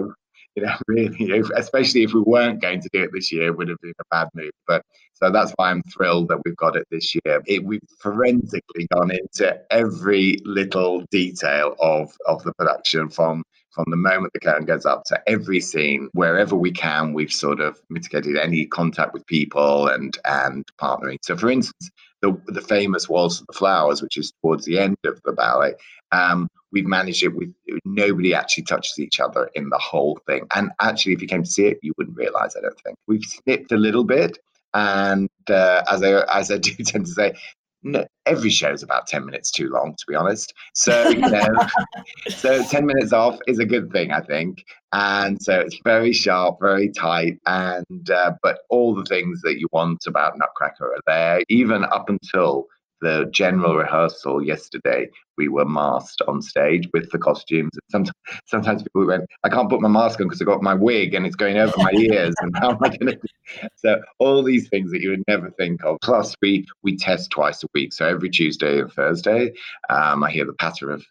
you 0.57 0.63
know, 0.63 0.75
really, 0.87 1.43
especially 1.57 2.03
if 2.03 2.13
we 2.13 2.21
weren't 2.21 2.61
going 2.61 2.81
to 2.81 2.89
do 2.93 3.03
it 3.03 3.11
this 3.13 3.33
year, 3.33 3.53
would 3.53 3.69
have 3.69 3.79
been 3.81 3.93
a 4.01 4.05
bad 4.11 4.29
move. 4.35 4.53
But 4.67 4.85
so 5.15 5.31
that's 5.31 5.53
why 5.57 5.71
I'm 5.71 5.83
thrilled 5.85 6.29
that 6.29 6.41
we've 6.45 6.57
got 6.57 6.77
it 6.77 6.87
this 6.91 7.15
year. 7.15 7.43
It, 7.47 7.65
we've 7.65 7.81
forensically 8.01 8.87
gone 8.93 9.11
into 9.11 9.61
every 9.71 10.39
little 10.45 11.05
detail 11.11 11.77
of 11.79 12.13
of 12.27 12.43
the 12.43 12.53
production 12.55 13.09
from 13.09 13.43
from 13.71 13.85
the 13.89 13.97
moment 13.97 14.33
the 14.33 14.41
curtain 14.41 14.65
goes 14.65 14.85
up 14.85 15.05
to 15.05 15.21
every 15.29 15.61
scene 15.61 16.09
wherever 16.13 16.57
we 16.57 16.73
can 16.73 17.13
we've 17.13 17.33
sort 17.33 17.61
of 17.61 17.81
mitigated 17.89 18.37
any 18.37 18.67
contact 18.67 19.13
with 19.13 19.25
people 19.27 19.87
and 19.87 20.19
and 20.25 20.65
partnering 20.81 21.19
so 21.23 21.37
for 21.37 21.49
instance 21.51 21.89
the, 22.21 22.37
the 22.49 22.61
famous 22.61 23.09
waltz 23.09 23.41
of 23.41 23.47
the 23.47 23.53
flowers 23.53 24.03
which 24.03 24.17
is 24.17 24.33
towards 24.43 24.65
the 24.65 24.77
end 24.79 24.97
of 25.05 25.21
the 25.25 25.33
ballet 25.33 25.73
um, 26.13 26.49
we've 26.73 26.87
managed 26.87 27.23
it 27.23 27.35
with 27.35 27.53
nobody 27.85 28.35
actually 28.35 28.65
touches 28.65 28.99
each 28.99 29.21
other 29.21 29.51
in 29.55 29.69
the 29.69 29.79
whole 29.79 30.21
thing. 30.27 30.47
And 30.55 30.71
actually 30.81 31.13
if 31.13 31.23
you 31.23 31.29
came 31.29 31.43
to 31.43 31.51
see 31.51 31.67
it 31.67 31.79
you 31.83 31.93
wouldn't 31.97 32.17
realize 32.17 32.55
i 32.57 32.61
don't 32.61 32.81
think. 32.81 32.97
We've 33.07 33.25
snipped 33.25 33.73
a 33.73 33.77
little 33.77 34.05
bit 34.05 34.39
and 34.75 35.29
uh, 35.49 35.83
as 35.91 36.03
I 36.03 36.23
as 36.33 36.51
I 36.51 36.59
do 36.59 36.73
tend 36.85 37.07
to 37.07 37.13
say, 37.13 37.35
no, 37.83 38.07
every 38.27 38.51
show 38.51 38.71
is 38.71 38.83
about 38.83 39.07
10 39.07 39.25
minutes 39.25 39.51
too 39.51 39.71
long 39.71 39.95
to 39.99 40.05
be 40.07 40.15
honest. 40.15 40.53
So 40.75 41.09
you 41.09 41.19
know, 41.31 41.49
so 42.29 42.63
10 42.63 42.85
minutes 42.87 43.13
off 43.13 43.39
is 43.47 43.59
a 43.59 43.65
good 43.65 43.91
thing 43.91 44.13
i 44.13 44.21
think. 44.21 44.65
And 44.93 45.41
so 45.41 45.61
it's 45.61 45.79
very 45.85 46.13
sharp 46.13 46.59
very 46.61 46.91
tight 46.91 47.39
and 47.47 48.11
uh, 48.11 48.33
but 48.43 48.61
all 48.69 48.95
the 48.95 49.05
things 49.05 49.41
that 49.43 49.59
you 49.59 49.69
want 49.73 50.05
about 50.07 50.39
nutcracker 50.39 50.93
are 50.93 51.01
there 51.07 51.43
even 51.49 51.85
up 51.85 52.09
until 52.09 52.67
the 53.01 53.29
general 53.33 53.77
rehearsal 53.77 54.43
yesterday, 54.43 55.09
we 55.37 55.49
were 55.49 55.65
masked 55.65 56.23
on 56.29 56.43
stage 56.43 56.89
with 56.93 57.11
the 57.11 57.19
costumes. 57.19 57.71
Sometimes, 57.91 58.15
sometimes 58.47 58.83
people 58.83 59.07
went, 59.07 59.25
I 59.45 59.49
can't 59.49 59.71
put 59.71 59.81
my 59.81 59.89
mask 59.89 60.21
on 60.21 60.27
because 60.27 60.43
I 60.43 60.45
got 60.45 60.63
my 60.63 60.75
wig 60.75 61.15
and 61.15 61.27
it's 61.27 61.37
going 61.37 61.57
over 61.57 61.73
my 61.79 61.93
ears. 61.93 62.35
And 62.41 62.57
how 62.57 62.71
am 62.71 62.79
I 62.83 62.89
going 62.89 63.13
to? 63.13 63.21
So 63.75 64.01
all 64.21 64.45
these 64.45 64.69
things 64.69 64.93
that 64.93 65.01
you 65.01 65.11
would 65.11 65.25
never 65.27 65.51
think 65.51 65.85
of. 65.85 65.99
Plus, 66.03 66.37
we 66.41 66.67
we 66.83 66.97
test 66.97 67.31
twice 67.31 67.65
a 67.65 67.67
week. 67.75 67.93
So 67.93 68.07
every 68.07 68.31
Tuesday 68.31 68.81
and 68.81 68.93
Thursday, 68.93 69.53
um, 69.89 70.23
I 70.23 70.31
hear 70.31 70.45
the 70.45 70.53
patter 70.53 70.91
of 70.91 71.05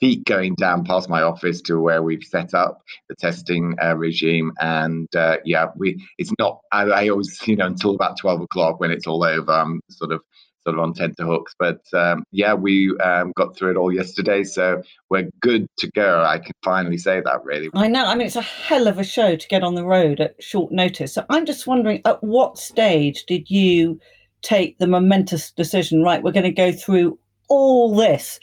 feet 0.00 0.24
going 0.24 0.54
down 0.54 0.84
past 0.84 1.08
my 1.08 1.22
office 1.22 1.60
to 1.62 1.80
where 1.80 2.02
we've 2.02 2.24
set 2.24 2.54
up 2.54 2.82
the 3.08 3.14
testing 3.14 3.74
uh, 3.82 3.96
regime 3.96 4.52
and 4.60 5.08
uh, 5.16 5.36
yeah 5.44 5.66
we 5.76 6.02
it's 6.18 6.32
not 6.38 6.60
I, 6.72 6.82
I, 6.82 7.08
always 7.08 7.40
you 7.46 7.56
know 7.56 7.66
until 7.66 7.94
about 7.94 8.18
12 8.18 8.42
o'clock 8.42 8.80
when 8.80 8.90
it's 8.90 9.06
all 9.06 9.24
over 9.24 9.52
i'm 9.52 9.80
sort 9.90 10.12
of 10.12 10.22
sort 10.68 10.78
of 10.78 10.84
on 10.84 10.92
tenterhooks. 10.92 11.54
But 11.58 11.80
um, 11.94 12.24
yeah, 12.30 12.54
we 12.54 12.94
um, 12.98 13.32
got 13.36 13.56
through 13.56 13.70
it 13.70 13.76
all 13.76 13.92
yesterday, 13.92 14.44
so 14.44 14.82
we're 15.08 15.30
good 15.40 15.66
to 15.78 15.90
go. 15.92 16.22
I 16.22 16.38
can 16.38 16.52
finally 16.62 16.98
say 16.98 17.22
that, 17.24 17.42
really. 17.44 17.70
I 17.74 17.88
know. 17.88 18.04
I 18.04 18.14
mean, 18.14 18.26
it's 18.26 18.36
a 18.36 18.42
hell 18.42 18.86
of 18.86 18.98
a 18.98 19.04
show 19.04 19.36
to 19.36 19.48
get 19.48 19.62
on 19.62 19.74
the 19.74 19.84
road 19.84 20.20
at 20.20 20.42
short 20.42 20.70
notice. 20.70 21.14
So 21.14 21.24
I'm 21.30 21.46
just 21.46 21.66
wondering, 21.66 22.02
at 22.04 22.22
what 22.22 22.58
stage 22.58 23.24
did 23.26 23.48
you 23.48 23.98
take 24.42 24.78
the 24.78 24.86
momentous 24.86 25.50
decision? 25.52 26.02
Right, 26.02 26.22
we're 26.22 26.32
going 26.32 26.44
to 26.44 26.50
go 26.52 26.70
through 26.72 27.18
all 27.48 27.94
this 27.94 28.38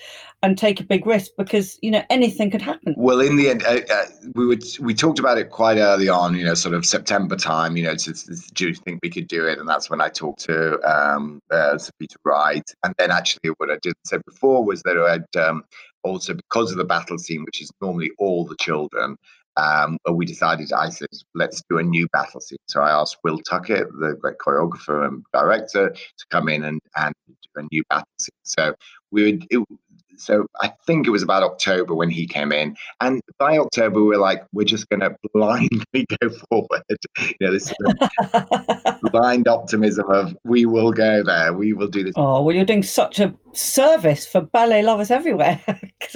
and 0.45 0.57
take 0.57 0.79
a 0.79 0.83
big 0.83 1.07
risk 1.07 1.31
because 1.37 1.79
you 1.81 1.89
know 1.89 2.03
anything 2.09 2.51
could 2.51 2.61
happen. 2.61 2.93
Well, 2.97 3.19
in 3.19 3.35
the 3.35 3.49
end, 3.49 3.63
uh, 3.63 3.81
uh, 3.91 4.05
we 4.35 4.45
would 4.45 4.63
we 4.79 4.93
talked 4.93 5.17
about 5.17 5.37
it 5.37 5.49
quite 5.49 5.77
early 5.77 6.07
on. 6.07 6.35
You 6.35 6.45
know, 6.45 6.53
sort 6.53 6.75
of 6.75 6.85
September 6.85 7.35
time. 7.35 7.75
You 7.77 7.83
know, 7.85 7.95
to, 7.95 8.13
to, 8.13 8.35
do 8.53 8.67
you 8.67 8.75
think 8.75 8.99
we 9.01 9.09
could 9.09 9.27
do 9.27 9.47
it? 9.47 9.57
And 9.57 9.67
that's 9.67 9.89
when 9.89 10.01
I 10.01 10.09
talked 10.09 10.41
to 10.41 10.79
um, 10.81 11.41
uh, 11.51 11.77
Sir 11.77 11.91
Peter 11.99 12.17
Wright. 12.23 12.69
And 12.83 12.93
then 12.97 13.11
actually, 13.11 13.51
what 13.57 13.71
I 13.71 13.77
didn't 13.81 14.05
say 14.05 14.17
before 14.25 14.63
was 14.63 14.83
that 14.83 14.97
I'd 14.97 15.39
um, 15.39 15.63
also 16.03 16.35
because 16.35 16.71
of 16.71 16.77
the 16.77 16.85
battle 16.85 17.17
scene, 17.17 17.43
which 17.43 17.61
is 17.61 17.71
normally 17.81 18.11
all 18.19 18.45
the 18.45 18.55
children. 18.59 19.17
Um, 19.57 19.97
we 20.11 20.25
decided, 20.25 20.73
I 20.73 20.89
said, 20.89 21.07
let's 21.33 21.61
do 21.69 21.77
a 21.77 21.83
new 21.83 22.07
battle 22.11 22.41
scene. 22.41 22.57
So 22.67 22.81
I 22.81 22.91
asked 22.91 23.17
Will 23.23 23.39
Tuckett, 23.39 23.87
the 23.99 24.15
great 24.19 24.37
choreographer 24.37 25.07
and 25.07 25.23
director, 25.33 25.91
to 25.91 26.25
come 26.29 26.49
in 26.49 26.65
and, 26.65 26.81
and 26.97 27.13
do 27.27 27.61
a 27.61 27.67
new 27.71 27.83
battle 27.89 28.07
scene. 28.19 28.29
So 28.43 28.75
we 29.11 29.23
would, 29.23 29.47
it, 29.49 29.65
so 30.17 30.45
I 30.62 30.71
think 30.86 31.08
it 31.08 31.10
was 31.10 31.23
about 31.23 31.43
October 31.43 31.93
when 31.95 32.10
he 32.10 32.28
came 32.28 32.51
in, 32.51 32.75
and 33.01 33.21
by 33.38 33.58
October 33.58 34.04
we 34.04 34.15
are 34.15 34.19
like, 34.19 34.43
we're 34.54 34.65
just 34.65 34.89
going 34.89 35.01
to 35.01 35.15
blindly 35.34 36.06
go 36.21 36.30
forward. 36.49 36.84
You 37.17 37.36
know, 37.41 37.51
this 37.51 37.73
blind 39.12 39.47
optimism 39.47 40.10
of 40.10 40.36
we 40.43 40.65
will 40.65 40.91
go 40.91 41.23
there, 41.23 41.54
we 41.54 41.73
will 41.73 41.88
do 41.88 42.04
this. 42.04 42.13
Oh 42.15 42.41
well, 42.43 42.56
you're 42.56 42.65
doing 42.65 42.84
such 42.84 43.19
a 43.19 43.34
service 43.54 44.25
for 44.25 44.41
ballet 44.41 44.84
lovers 44.84 45.12
everywhere. 45.12 45.62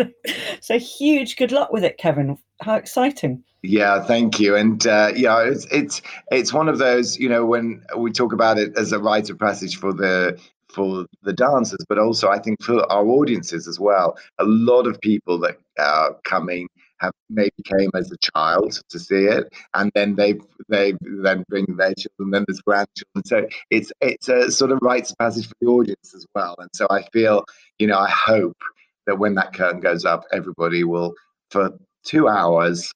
so 0.61 0.79
huge 0.79 1.35
good 1.37 1.51
luck 1.51 1.71
with 1.71 1.83
it, 1.83 1.97
Kevin. 1.97 2.37
How 2.61 2.75
exciting! 2.75 3.43
Yeah, 3.61 4.03
thank 4.03 4.39
you. 4.39 4.55
And 4.55 4.85
uh, 4.87 5.11
yeah, 5.15 5.41
it's 5.41 5.65
it's 5.71 6.01
it's 6.31 6.53
one 6.53 6.69
of 6.69 6.77
those. 6.77 7.17
You 7.17 7.29
know, 7.29 7.45
when 7.45 7.83
we 7.97 8.11
talk 8.11 8.31
about 8.31 8.57
it 8.57 8.77
as 8.77 8.91
a 8.91 8.99
rite 8.99 9.29
of 9.29 9.37
passage 9.37 9.77
for 9.77 9.93
the 9.93 10.39
for 10.79 11.05
the 11.23 11.33
dancers, 11.33 11.85
but 11.89 11.99
also 11.99 12.29
I 12.29 12.39
think 12.39 12.63
for 12.63 12.89
our 12.89 13.05
audiences 13.05 13.67
as 13.67 13.79
well. 13.79 14.17
A 14.37 14.45
lot 14.45 14.87
of 14.87 14.99
people 15.01 15.37
that 15.39 15.57
uh, 15.77 15.83
are 15.83 16.15
coming 16.23 16.69
have 17.01 17.11
maybe 17.29 17.51
came 17.65 17.89
as 17.95 18.09
a 18.11 18.17
child 18.33 18.81
to 18.89 18.97
see 18.97 19.25
it, 19.25 19.53
and 19.73 19.91
then 19.93 20.15
they 20.15 20.35
they 20.69 20.93
then 21.01 21.43
bring 21.49 21.65
their 21.77 21.93
children, 21.95 22.31
then 22.31 22.45
there's 22.47 22.61
grandchildren. 22.61 23.25
So 23.25 23.45
it's 23.69 23.91
it's 23.99 24.29
a 24.29 24.51
sort 24.51 24.71
of 24.71 24.79
rites 24.81 25.11
of 25.11 25.17
passage 25.17 25.47
for 25.47 25.55
the 25.59 25.67
audience 25.67 26.13
as 26.15 26.25
well. 26.33 26.55
And 26.59 26.69
so 26.73 26.87
I 26.89 27.03
feel, 27.11 27.43
you 27.77 27.87
know, 27.87 27.99
I 27.99 28.09
hope 28.09 28.57
that 29.05 29.19
when 29.19 29.35
that 29.35 29.53
curtain 29.53 29.81
goes 29.81 30.05
up, 30.05 30.23
everybody 30.31 30.85
will 30.85 31.13
for 31.51 31.71
two 32.05 32.29
hours 32.29 32.89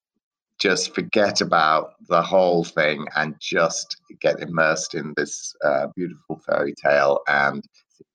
just 0.59 0.93
forget 0.93 1.41
about 1.41 1.93
the 2.07 2.21
whole 2.21 2.63
thing 2.63 3.05
and 3.15 3.35
just 3.39 3.97
get 4.21 4.39
immersed 4.39 4.93
in 4.93 5.13
this 5.17 5.55
uh, 5.65 5.87
beautiful 5.95 6.39
fairy 6.45 6.73
tale 6.73 7.19
and 7.27 7.63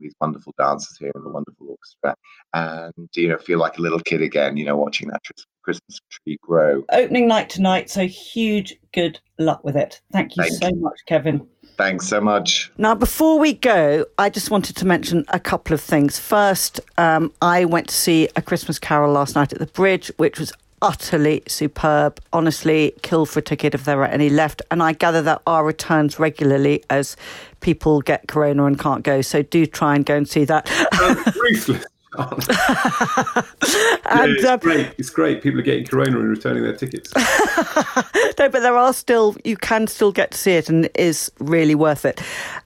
these 0.01 0.15
wonderful 0.21 0.55
dancers 0.59 0.97
here 0.99 1.11
and 1.15 1.25
the 1.25 1.31
wonderful 1.31 1.69
orchestra 1.69 2.15
and 2.55 3.09
you 3.15 3.29
know 3.29 3.39
feel 3.39 3.59
like 3.59 3.79
a 3.79 3.83
little 3.83 4.01
kid 4.01 4.21
again 4.23 4.57
you 4.57 4.65
know 4.65 4.77
watching 4.77 5.09
that 5.09 5.21
christmas 5.63 5.99
tree 6.11 6.37
grow 6.43 6.85
opening 6.93 7.27
night 7.27 7.49
tonight 7.49 7.89
so 7.89 8.07
huge 8.07 8.77
good 8.93 9.19
luck 9.39 9.65
with 9.65 9.77
it 9.77 10.01
thank 10.13 10.37
you 10.37 10.43
thank 10.43 10.55
so 10.63 10.69
you. 10.69 10.77
much 10.77 10.99
kevin 11.07 11.47
Thanks 11.79 12.09
so 12.09 12.21
much. 12.21 12.73
Now, 12.77 12.97
before 12.97 13.39
we 13.39 13.53
go, 13.53 14.05
I 14.19 14.31
just 14.31 14.51
wanted 14.51 14.75
to 14.79 14.85
mention 14.85 15.25
a 15.29 15.39
couple 15.39 15.73
of 15.73 15.81
things. 15.81 16.19
First, 16.19 16.81
um, 16.99 17.33
I 17.41 17.67
went 17.67 17.87
to 17.91 17.95
see 17.95 18.29
A 18.35 18.43
Christmas 18.43 18.81
Carol 18.81 19.13
last 19.13 19.37
night 19.37 19.53
at 19.53 19.61
the 19.61 19.67
Bridge, 19.67 20.11
which 20.17 20.41
was 20.41 20.53
utterly 20.83 21.43
superb. 21.47 22.21
Honestly, 22.33 22.95
kill 23.03 23.27
for 23.27 23.41
a 23.41 23.43
ticket 23.43 23.75
if 23.75 23.85
there 23.85 24.01
are 24.01 24.07
any 24.07 24.31
left. 24.31 24.63
And 24.71 24.83
I 24.83 24.93
gather 24.93 25.23
that 25.23 25.43
are 25.47 25.65
returns 25.65 26.19
regularly 26.19 26.83
as 26.91 27.17
people 27.61 28.01
get 28.01 28.29
corona 28.29 28.65
and 28.65 28.79
can't 28.79 29.03
go. 29.03 29.21
So 29.23 29.43
do 29.43 29.67
try 29.67 29.95
and 29.97 30.05
go 30.05 30.17
and 30.17 30.29
see 30.29 30.45
that. 30.45 30.69
ruthless. 31.37 31.85
and, 32.19 32.43
yeah, 32.49 34.25
it's, 34.25 34.45
um, 34.45 34.59
great. 34.59 34.91
it's 34.97 35.11
great. 35.11 35.43
People 35.43 35.61
are 35.61 35.63
getting 35.63 35.85
corona 35.85 36.19
and 36.19 36.31
returning 36.31 36.63
their 36.63 36.75
tickets. 36.75 37.15
no, 37.17 38.49
but 38.49 38.61
there 38.61 38.77
are 38.77 38.95
still, 38.95 39.37
you 39.45 39.57
can 39.57 39.87
still 39.87 40.11
get 40.11 40.31
to 40.31 40.39
see 40.39 40.53
it 40.53 40.69
and 40.71 40.87
it 40.87 40.97
is 40.97 41.31
really 41.39 41.75
worth 41.75 42.05
it. 42.05 42.23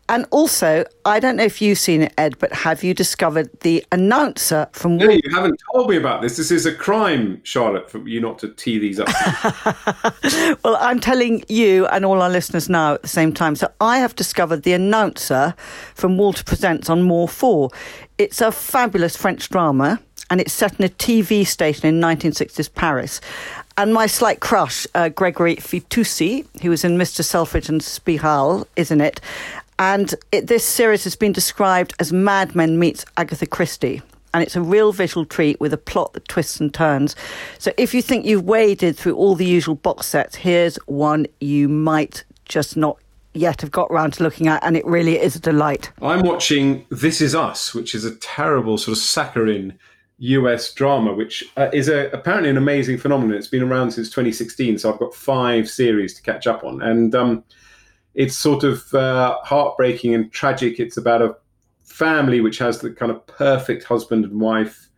And 0.09 0.27
also, 0.31 0.85
I 1.05 1.21
don't 1.21 1.37
know 1.37 1.45
if 1.45 1.63
you've 1.63 1.79
seen 1.79 2.03
it, 2.03 2.13
Ed, 2.19 2.37
but 2.39 2.53
have 2.53 2.83
you 2.83 2.93
discovered 2.93 3.49
the 3.61 3.85
announcer 3.93 4.69
from? 4.73 4.97
No, 4.97 5.09
you 5.09 5.23
haven't 5.31 5.61
told 5.73 5.89
me 5.89 5.97
about 5.97 6.23
this. 6.23 6.37
This 6.37 6.51
is 6.51 6.67
a 6.67 6.75
crime, 6.75 7.41
Charlotte, 7.45 7.91
for 7.91 8.07
you 8.07 8.21
not 8.21 8.39
to 8.41 8.49
tee 8.49 8.79
these 8.79 9.01
up. 9.01 9.09
well, 10.65 10.77
I'm 10.81 11.01
telling 11.01 11.45
you 11.49 11.87
and 11.87 12.05
all 12.05 12.21
our 12.21 12.31
listeners 12.31 12.69
now 12.69 12.95
at 12.95 13.03
the 13.03 13.09
same 13.09 13.33
time. 13.33 13.55
So 13.55 13.71
I 13.81 13.99
have 13.99 14.15
discovered 14.17 14.65
the 14.65 14.73
announcer 14.73 15.55
from 15.95 16.19
Walter 16.19 16.45
Presents 16.45 16.91
on 16.91 17.03
More 17.03 17.29
Four. 17.29 17.71
It's 18.19 18.41
a 18.41 18.53
fabulous 18.53 19.17
French 19.17 19.49
drama 19.49 20.01
and 20.31 20.41
it's 20.41 20.53
set 20.53 20.79
in 20.79 20.85
a 20.85 20.89
TV 20.89 21.47
station 21.47 21.87
in 21.87 22.01
1960s 22.01 22.73
Paris. 22.75 23.21
And 23.77 23.95
my 23.95 24.07
slight 24.07 24.41
crush, 24.41 24.87
uh, 24.95 25.09
Gregory 25.11 25.57
Fitoussi, 25.57 26.47
who 26.63 26.71
was 26.71 26.85
in 26.85 26.99
Mr. 26.99 27.25
Selfridge 27.25 27.69
and 27.69 27.81
Spirale, 27.81 28.67
isn't 28.77 29.01
it. 29.01 29.21
And 29.79 30.15
it, 30.31 30.47
this 30.47 30.65
series 30.65 31.05
has 31.05 31.17
been 31.17 31.33
described 31.33 31.95
as 31.99 32.13
Mad 32.13 32.55
Men 32.55 32.79
meets 32.79 33.05
Agatha 33.17 33.47
Christie. 33.47 34.03
And 34.35 34.43
it's 34.43 34.57
a 34.57 34.63
real 34.63 34.93
visual 34.93 35.27
treat 35.27 35.61
with 35.61 35.75
a 35.75 35.79
plot 35.79 36.15
that 36.15 36.27
twists 36.29 36.59
and 36.59 36.73
turns. 36.73 37.15
So 37.59 37.73
if 37.77 37.93
you 37.93 38.01
think 38.01 38.25
you've 38.25 38.45
waded 38.45 38.97
through 38.97 39.17
all 39.17 39.35
the 39.35 39.45
usual 39.45 39.75
box 39.75 40.07
sets, 40.07 40.37
here's 40.37 40.77
one 40.87 41.27
you 41.41 41.69
might 41.69 42.25
just 42.47 42.77
not 42.77 42.97
yet 43.35 43.61
have 43.61 43.71
got 43.71 43.91
round 43.91 44.15
to 44.15 44.23
looking 44.23 44.47
at, 44.49 44.63
and 44.65 44.77
it 44.77 44.85
really 44.87 45.19
is 45.19 45.37
a 45.37 45.41
delight. 45.41 45.91
I'm 46.01 46.23
watching 46.23 46.87
This 46.91 47.21
Is 47.21 47.35
Us, 47.35 47.75
which 47.75 47.95
is 47.95 48.05
a 48.05 48.15
terrible 48.17 48.79
sort 48.79 48.97
of 48.97 49.03
saccharine 49.03 49.79
US 50.19 50.73
drama, 50.73 51.15
which 51.15 51.45
uh, 51.57 51.69
is 51.73 51.89
a, 51.89 52.09
apparently 52.11 52.51
an 52.51 52.57
amazing 52.57 52.99
phenomenon. 52.99 53.37
It's 53.37 53.49
been 53.49 53.63
around 53.63 53.93
since 53.93 54.09
2016, 54.09 54.79
so 54.79 54.93
I've 54.93 54.99
got 54.99 55.15
five 55.15 55.69
series 55.69 56.15
to 56.15 56.23
catch 56.23 56.47
up 56.47 56.63
on. 56.65 56.81
And 56.83 57.15
um, 57.15 57.45
it's 58.15 58.37
sort 58.37 58.65
of 58.65 58.93
uh, 58.95 59.39
heartbreaking 59.43 60.15
and 60.15 60.31
tragic. 60.33 60.79
It's 60.81 60.97
about 60.97 61.23
a 61.23 61.37
family 61.85 62.41
which 62.41 62.59
has 62.59 62.81
the 62.81 62.91
kind 62.91 63.13
of 63.13 63.27
perfect 63.27 63.85
husband 63.85 64.25
and 64.25 64.41
wife 64.41 64.89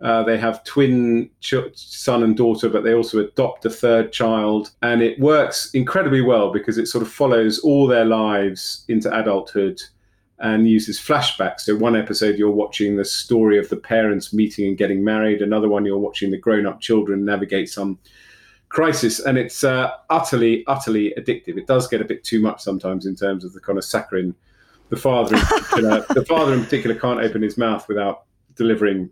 Uh, 0.00 0.22
they 0.22 0.38
have 0.38 0.62
twin 0.62 1.28
ch- 1.40 1.56
son 1.74 2.22
and 2.22 2.36
daughter, 2.36 2.68
but 2.68 2.84
they 2.84 2.94
also 2.94 3.18
adopt 3.18 3.64
a 3.66 3.70
third 3.70 4.12
child. 4.12 4.70
And 4.80 5.02
it 5.02 5.18
works 5.18 5.70
incredibly 5.74 6.20
well 6.20 6.52
because 6.52 6.78
it 6.78 6.86
sort 6.86 7.02
of 7.02 7.10
follows 7.12 7.58
all 7.60 7.88
their 7.88 8.04
lives 8.04 8.84
into 8.88 9.08
adulthood 9.12 9.80
and 10.38 10.68
uses 10.68 11.00
flashbacks. 11.00 11.62
So, 11.62 11.74
one 11.76 11.96
episode 11.96 12.38
you're 12.38 12.50
watching 12.64 12.96
the 12.96 13.04
story 13.04 13.58
of 13.58 13.68
the 13.70 13.76
parents 13.76 14.32
meeting 14.32 14.68
and 14.68 14.78
getting 14.78 15.02
married, 15.02 15.42
another 15.42 15.68
one 15.68 15.84
you're 15.84 15.98
watching 15.98 16.30
the 16.30 16.38
grown 16.38 16.64
up 16.66 16.80
children 16.80 17.24
navigate 17.24 17.68
some 17.68 17.98
crisis. 18.68 19.20
And 19.20 19.38
it's 19.38 19.64
uh, 19.64 19.92
utterly, 20.10 20.64
utterly 20.66 21.14
addictive. 21.18 21.56
It 21.56 21.66
does 21.66 21.88
get 21.88 22.00
a 22.00 22.04
bit 22.04 22.24
too 22.24 22.40
much 22.40 22.62
sometimes 22.62 23.06
in 23.06 23.16
terms 23.16 23.44
of 23.44 23.52
the 23.52 23.60
kind 23.60 23.78
of 23.78 23.84
saccharine. 23.84 24.34
The 24.90 24.96
father, 24.96 25.36
in 25.36 25.42
particular, 25.42 26.06
the 26.14 26.24
father 26.24 26.54
in 26.54 26.64
particular, 26.64 26.96
can't 26.96 27.20
open 27.20 27.42
his 27.42 27.58
mouth 27.58 27.86
without 27.88 28.24
delivering 28.56 29.10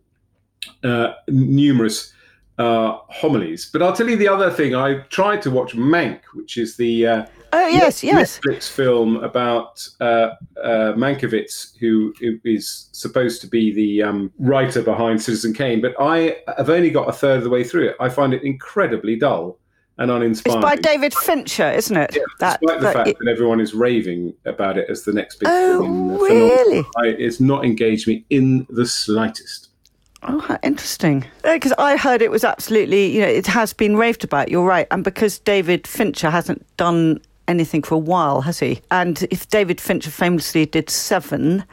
uh, 0.83 1.13
numerous 1.29 2.13
uh, 2.59 2.99
homilies. 3.09 3.69
But 3.71 3.83
I'll 3.83 3.93
tell 3.93 4.09
you 4.09 4.17
the 4.17 4.29
other 4.29 4.51
thing. 4.51 4.75
I 4.75 5.01
tried 5.09 5.43
to 5.43 5.51
watch 5.51 5.75
Mank, 5.75 6.21
which 6.35 6.57
is 6.57 6.77
the 6.77 7.07
uh, 7.07 7.27
oh 7.57 7.67
yes, 7.69 8.03
yes, 8.03 8.41
Netflix 8.41 8.71
film 8.71 9.17
about 9.17 9.87
uh, 10.01 10.31
uh, 10.63 10.93
Mankiewicz, 10.95 11.77
who 11.79 12.13
is 12.45 12.89
supposed 12.93 13.41
to 13.41 13.47
be 13.47 13.73
the 13.73 14.03
um, 14.03 14.33
writer 14.39 14.83
behind 14.83 15.23
Citizen 15.23 15.53
Kane. 15.53 15.81
But 15.81 15.95
I 16.01 16.39
have 16.57 16.71
only 16.71 16.91
got 16.91 17.09
a 17.09 17.13
third 17.13 17.39
of 17.39 17.45
the 17.45 17.51
way 17.51 17.65
through 17.65 17.89
it. 17.89 17.97
I 18.01 18.09
find 18.09 18.35
it 18.35 18.43
incredibly 18.43 19.17
dull 19.17 19.59
and 19.99 20.11
uninspiring. 20.11 20.59
It's 20.59 20.65
by 20.65 20.77
David 20.77 21.15
Fincher, 21.15 21.71
isn't 21.71 21.97
it? 21.97 22.15
Yeah, 22.15 22.23
that, 22.41 22.61
despite 22.61 22.81
the 22.81 22.93
fact 22.93 23.09
it, 23.09 23.17
that 23.21 23.29
everyone 23.29 23.61
is 23.61 23.75
raving 23.75 24.35
about 24.45 24.79
it 24.79 24.91
as 24.91 25.05
the 25.05 25.13
next 25.13 25.37
big 25.37 25.49
oh, 25.51 25.81
thing. 25.81 26.19
really? 26.19 26.85
I, 26.97 27.07
it's 27.07 27.41
not 27.41 27.65
engaged 27.65 28.07
me 28.07 28.25
in 28.31 28.67
the 28.71 28.87
slightest. 28.87 29.71
Oh, 30.23 30.41
how 30.41 30.59
interesting. 30.63 31.25
Because 31.45 31.73
I 31.79 31.97
heard 31.97 32.21
it 32.21 32.31
was 32.31 32.43
absolutely, 32.43 33.15
you 33.15 33.21
know, 33.21 33.29
it 33.29 33.47
has 33.47 33.73
been 33.73 33.97
raved 33.97 34.25
about. 34.25 34.51
You're 34.51 34.65
right. 34.65 34.87
And 34.91 35.05
because 35.05 35.39
David 35.39 35.87
Fincher 35.87 36.31
hasn't 36.31 36.67
done 36.77 37.21
anything 37.49 37.83
for 37.83 37.95
a 37.95 37.99
while, 37.99 38.43
has 38.43 38.59
he? 38.59 38.81
And 38.91 39.27
if 39.31 39.49
David 39.49 39.81
Fincher 39.81 40.11
famously 40.11 40.67
did 40.67 40.91
Seven, 40.91 41.65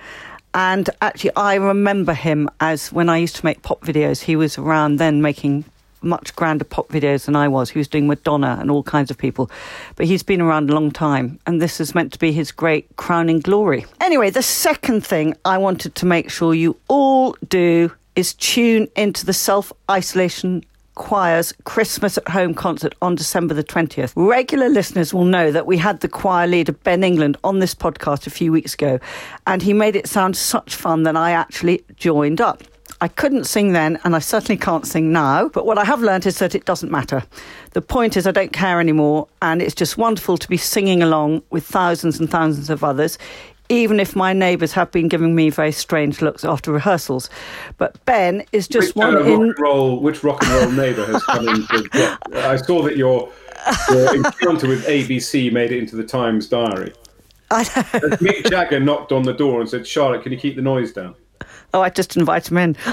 and 0.53 0.89
actually, 1.01 1.36
I 1.36 1.55
remember 1.55 2.13
him 2.13 2.49
as 2.59 2.91
when 2.91 3.09
I 3.09 3.17
used 3.17 3.36
to 3.38 3.45
make 3.45 3.63
pop 3.63 3.81
videos, 3.81 4.21
he 4.21 4.36
was 4.36 4.57
around 4.57 4.97
then 4.97 5.21
making 5.21 5.65
much 6.03 6.36
grander 6.36 6.65
pop 6.65 6.89
videos 6.89 7.25
than 7.25 7.36
I 7.36 7.47
was. 7.47 7.69
He 7.69 7.79
was 7.79 7.88
doing 7.88 8.07
Madonna 8.07 8.57
and 8.59 8.69
all 8.69 8.83
kinds 8.83 9.09
of 9.09 9.17
people. 9.17 9.49
But 9.95 10.05
he's 10.05 10.21
been 10.21 10.41
around 10.41 10.69
a 10.69 10.73
long 10.73 10.91
time, 10.91 11.39
and 11.47 11.62
this 11.62 11.79
is 11.79 11.95
meant 11.95 12.13
to 12.13 12.19
be 12.19 12.31
his 12.31 12.51
great 12.51 12.95
crowning 12.97 13.39
glory. 13.39 13.86
Anyway, 14.01 14.29
the 14.29 14.43
second 14.43 15.05
thing 15.05 15.36
I 15.45 15.57
wanted 15.57 15.95
to 15.95 16.05
make 16.05 16.29
sure 16.29 16.53
you 16.53 16.77
all 16.88 17.36
do 17.47 17.91
is 18.15 18.33
tune 18.36 18.88
into 18.95 19.25
the 19.25 19.33
self 19.33 19.73
isolation 19.89 20.63
Choir's 20.95 21.53
Christmas 21.63 22.17
at 22.17 22.27
Home 22.29 22.53
concert 22.53 22.93
on 23.01 23.15
December 23.15 23.53
the 23.53 23.63
20th. 23.63 24.13
Regular 24.15 24.69
listeners 24.69 25.13
will 25.13 25.25
know 25.25 25.51
that 25.51 25.65
we 25.65 25.77
had 25.77 26.01
the 26.01 26.08
choir 26.08 26.47
leader, 26.47 26.71
Ben 26.71 27.03
England, 27.03 27.38
on 27.43 27.60
this 27.60 27.73
podcast 27.73 28.27
a 28.27 28.29
few 28.29 28.51
weeks 28.51 28.73
ago, 28.73 28.99
and 29.47 29.62
he 29.62 29.73
made 29.73 29.95
it 29.95 30.08
sound 30.08 30.38
such 30.38 30.75
fun 30.75 31.03
that 31.03 31.17
I 31.17 31.32
actually 31.32 31.84
joined 31.95 32.41
up. 32.41 32.63
I 33.01 33.08
couldn't 33.10 33.45
sing 33.45 33.73
then, 33.73 33.99
and 34.06 34.15
I 34.15 34.19
certainly 34.19 34.58
can't 34.58 34.88
sing 34.88 35.12
now, 35.12 35.49
but 35.49 35.65
what 35.65 35.77
I 35.77 35.84
have 35.84 36.01
learned 36.01 36.25
is 36.25 36.39
that 36.39 36.56
it 36.56 36.63
doesn't 36.63 36.91
matter. 36.91 37.23
The 37.71 37.82
point 37.82 38.15
is, 38.15 38.25
I 38.25 38.32
don't 38.32 38.53
care 38.53 38.79
anymore, 38.79 39.27
and 39.41 39.62
it's 39.62 39.75
just 39.75 39.97
wonderful 39.97 40.38
to 40.38 40.47
be 40.47 40.58
singing 40.58 41.03
along 41.03 41.43
with 41.49 41.65
thousands 41.65 42.19
and 42.19 42.29
thousands 42.29 42.69
of 42.69 42.84
others 42.84 43.17
even 43.69 43.99
if 43.99 44.15
my 44.15 44.34
neighbours 44.34 44.73
have 44.73 44.91
been 44.91 45.08
giving 45.08 45.36
me 45.36 45.49
very 45.49 45.71
strange 45.71 46.21
looks 46.21 46.43
after 46.43 46.71
rehearsals. 46.71 47.30
But 47.78 48.04
Ben 48.06 48.43
is 48.52 48.67
just 48.67 48.95
which, 48.95 49.06
one 49.06 49.15
uh, 49.15 49.21
in. 49.21 49.32
Rock 49.32 49.41
and 49.41 49.60
roll, 49.60 49.99
which 49.99 50.23
rock 50.23 50.43
and 50.43 50.52
roll 50.52 50.71
neighbour 50.71 51.06
has 51.06 51.23
come 51.23 51.47
into? 51.47 51.89
Yeah, 51.93 52.17
I 52.34 52.56
saw 52.58 52.82
that 52.84 52.97
your, 52.97 53.32
your 53.89 54.15
encounter 54.15 54.67
with 54.67 54.86
ABC 54.86 55.52
made 55.52 55.71
it 55.71 55.80
into 55.80 55.95
the 55.95 56.04
Times 56.04 56.47
diary. 56.47 56.93
I 57.52 57.63
know. 57.63 57.69
Mick 58.17 58.49
Jagger 58.49 58.80
knocked 58.80 59.12
on 59.12 59.23
the 59.23 59.34
door 59.34 59.62
and 59.62 59.69
said, 59.69 59.86
"Charlotte, 59.86 60.23
can 60.23 60.32
you 60.32 60.39
keep 60.39 60.56
the 60.56 60.62
noise 60.62 60.91
down?" 60.91 61.15
Oh, 61.73 61.82
I 61.82 61.89
just 61.89 62.17
invite 62.17 62.49
him 62.49 62.58
in. 62.58 62.76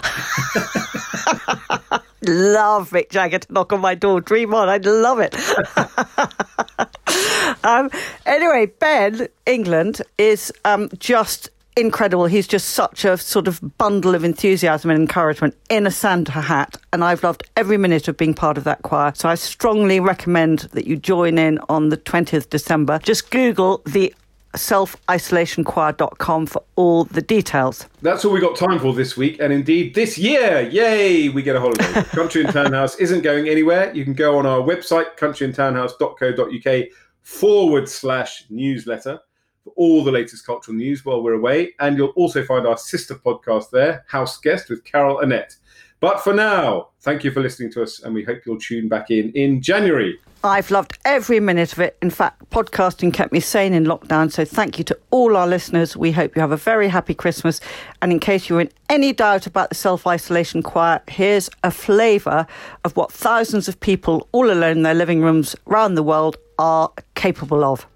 love 2.23 2.91
Mick 2.91 3.11
Jagger 3.11 3.39
to 3.39 3.53
knock 3.53 3.73
on 3.73 3.81
my 3.81 3.95
door. 3.95 4.21
Dream 4.21 4.55
on. 4.55 4.69
I'd 4.69 4.85
love 4.85 5.19
it. 5.21 5.35
um, 7.65 7.91
anyway, 8.27 8.67
Ben 8.67 9.29
England 9.47 10.03
is 10.19 10.53
um, 10.65 10.89
just 10.99 11.51
incredible. 11.77 12.27
He's 12.27 12.47
just 12.47 12.71
such 12.71 13.05
a 13.05 13.17
sort 13.17 13.49
of 13.49 13.61
bundle 13.79 14.15
of 14.15 14.25
enthusiasm 14.25 14.91
and 14.91 15.01
encouragement 15.01 15.57
in 15.69 15.87
a 15.87 15.91
Santa 15.91 16.33
hat. 16.33 16.77
And 16.93 17.03
I've 17.05 17.23
loved 17.23 17.43
every 17.57 17.77
minute 17.77 18.09
of 18.09 18.17
being 18.17 18.35
part 18.35 18.59
of 18.59 18.65
that 18.65 18.83
choir. 18.83 19.13
So 19.15 19.29
I 19.29 19.35
strongly 19.35 20.01
recommend 20.01 20.61
that 20.73 20.87
you 20.87 20.97
join 20.97 21.39
in 21.39 21.59
on 21.69 21.89
the 21.89 21.97
20th 21.97 22.51
December. 22.51 22.99
Just 23.03 23.31
Google 23.31 23.83
the 23.87 24.15
self-isolationchoir.com 24.57 26.47
for 26.47 26.63
all 26.75 27.05
the 27.05 27.23
details. 27.23 27.87
That's 28.03 28.25
all 28.25 28.33
we 28.33 28.41
got 28.41 28.57
time 28.57 28.81
for 28.81 28.93
this 28.93 29.17
week, 29.17 29.39
and 29.39 29.53
indeed 29.53 29.95
this 29.95 30.19
year. 30.19 30.63
Yay, 30.63 31.29
we 31.29 31.43
get 31.43 31.55
a 31.55 31.61
holiday. 31.61 31.85
Country 32.11 32.43
and 32.43 32.53
Townhouse 32.53 32.97
isn't 32.97 33.21
going 33.21 33.49
anywhere. 33.49 33.95
You 33.95 34.03
can 34.03 34.15
go 34.15 34.39
on 34.39 34.47
our 34.47 34.61
website, 34.61 35.17
countryandtownhouse.co.uk 35.17 36.89
forward 37.31 37.89
slash 37.89 38.45
newsletter 38.51 39.21
for 39.63 39.73
all 39.77 40.03
the 40.03 40.11
latest 40.11 40.45
cultural 40.45 40.77
news 40.77 41.05
while 41.05 41.23
we're 41.23 41.35
away. 41.35 41.73
And 41.79 41.97
you'll 41.97 42.09
also 42.09 42.45
find 42.45 42.67
our 42.67 42.77
sister 42.77 43.15
podcast 43.15 43.71
there, 43.71 44.05
House 44.09 44.39
Guest 44.39 44.69
with 44.69 44.85
Carol 44.85 45.21
Annette. 45.21 45.57
But 46.01 46.21
for 46.21 46.35
now, 46.35 46.89
thank 47.03 47.23
you 47.25 47.31
for 47.31 47.41
listening 47.41 47.71
to 47.73 47.83
us, 47.83 48.03
and 48.03 48.15
we 48.15 48.25
hope 48.25 48.41
you'll 48.45 48.59
tune 48.59 48.89
back 48.89 49.11
in 49.11 49.31
in 49.33 49.63
January. 49.63 50.19
I've 50.43 50.71
loved 50.71 50.99
every 51.05 51.39
minute 51.39 51.75
of 51.75 51.81
it. 51.81 51.99
In 52.01 52.09
fact, 52.09 52.49
podcasting 52.49 53.13
kept 53.13 53.31
me 53.31 53.41
sane 53.41 53.75
in 53.75 53.85
lockdown. 53.85 54.33
So 54.33 54.47
thank 54.47 54.79
you 54.79 54.85
to 54.85 54.99
all 55.11 55.37
our 55.37 55.47
listeners. 55.47 55.99
We 55.99 56.13
hope 56.13 56.35
you 56.35 56.41
have 56.41 56.53
a 56.53 56.57
very 56.57 56.89
happy 56.89 57.13
Christmas. 57.13 57.61
And 58.01 58.11
in 58.11 58.21
case 58.21 58.49
you're 58.49 58.63
in 58.63 58.71
any 58.89 59.13
doubt 59.13 59.47
about 59.47 59.69
the 59.69 59.75
self 59.75 60.07
isolation 60.07 60.63
choir, 60.63 61.03
here's 61.09 61.51
a 61.63 61.71
flavour 61.71 62.47
of 62.85 62.97
what 62.97 63.13
thousands 63.13 63.69
of 63.69 63.79
people 63.81 64.29
all 64.33 64.51
alone 64.51 64.79
in 64.79 64.83
their 64.83 64.95
living 64.95 65.21
rooms 65.21 65.55
around 65.67 65.95
the 65.95 66.03
world 66.03 66.39
are 66.59 66.91
capable 67.21 67.65
of. 67.65 67.90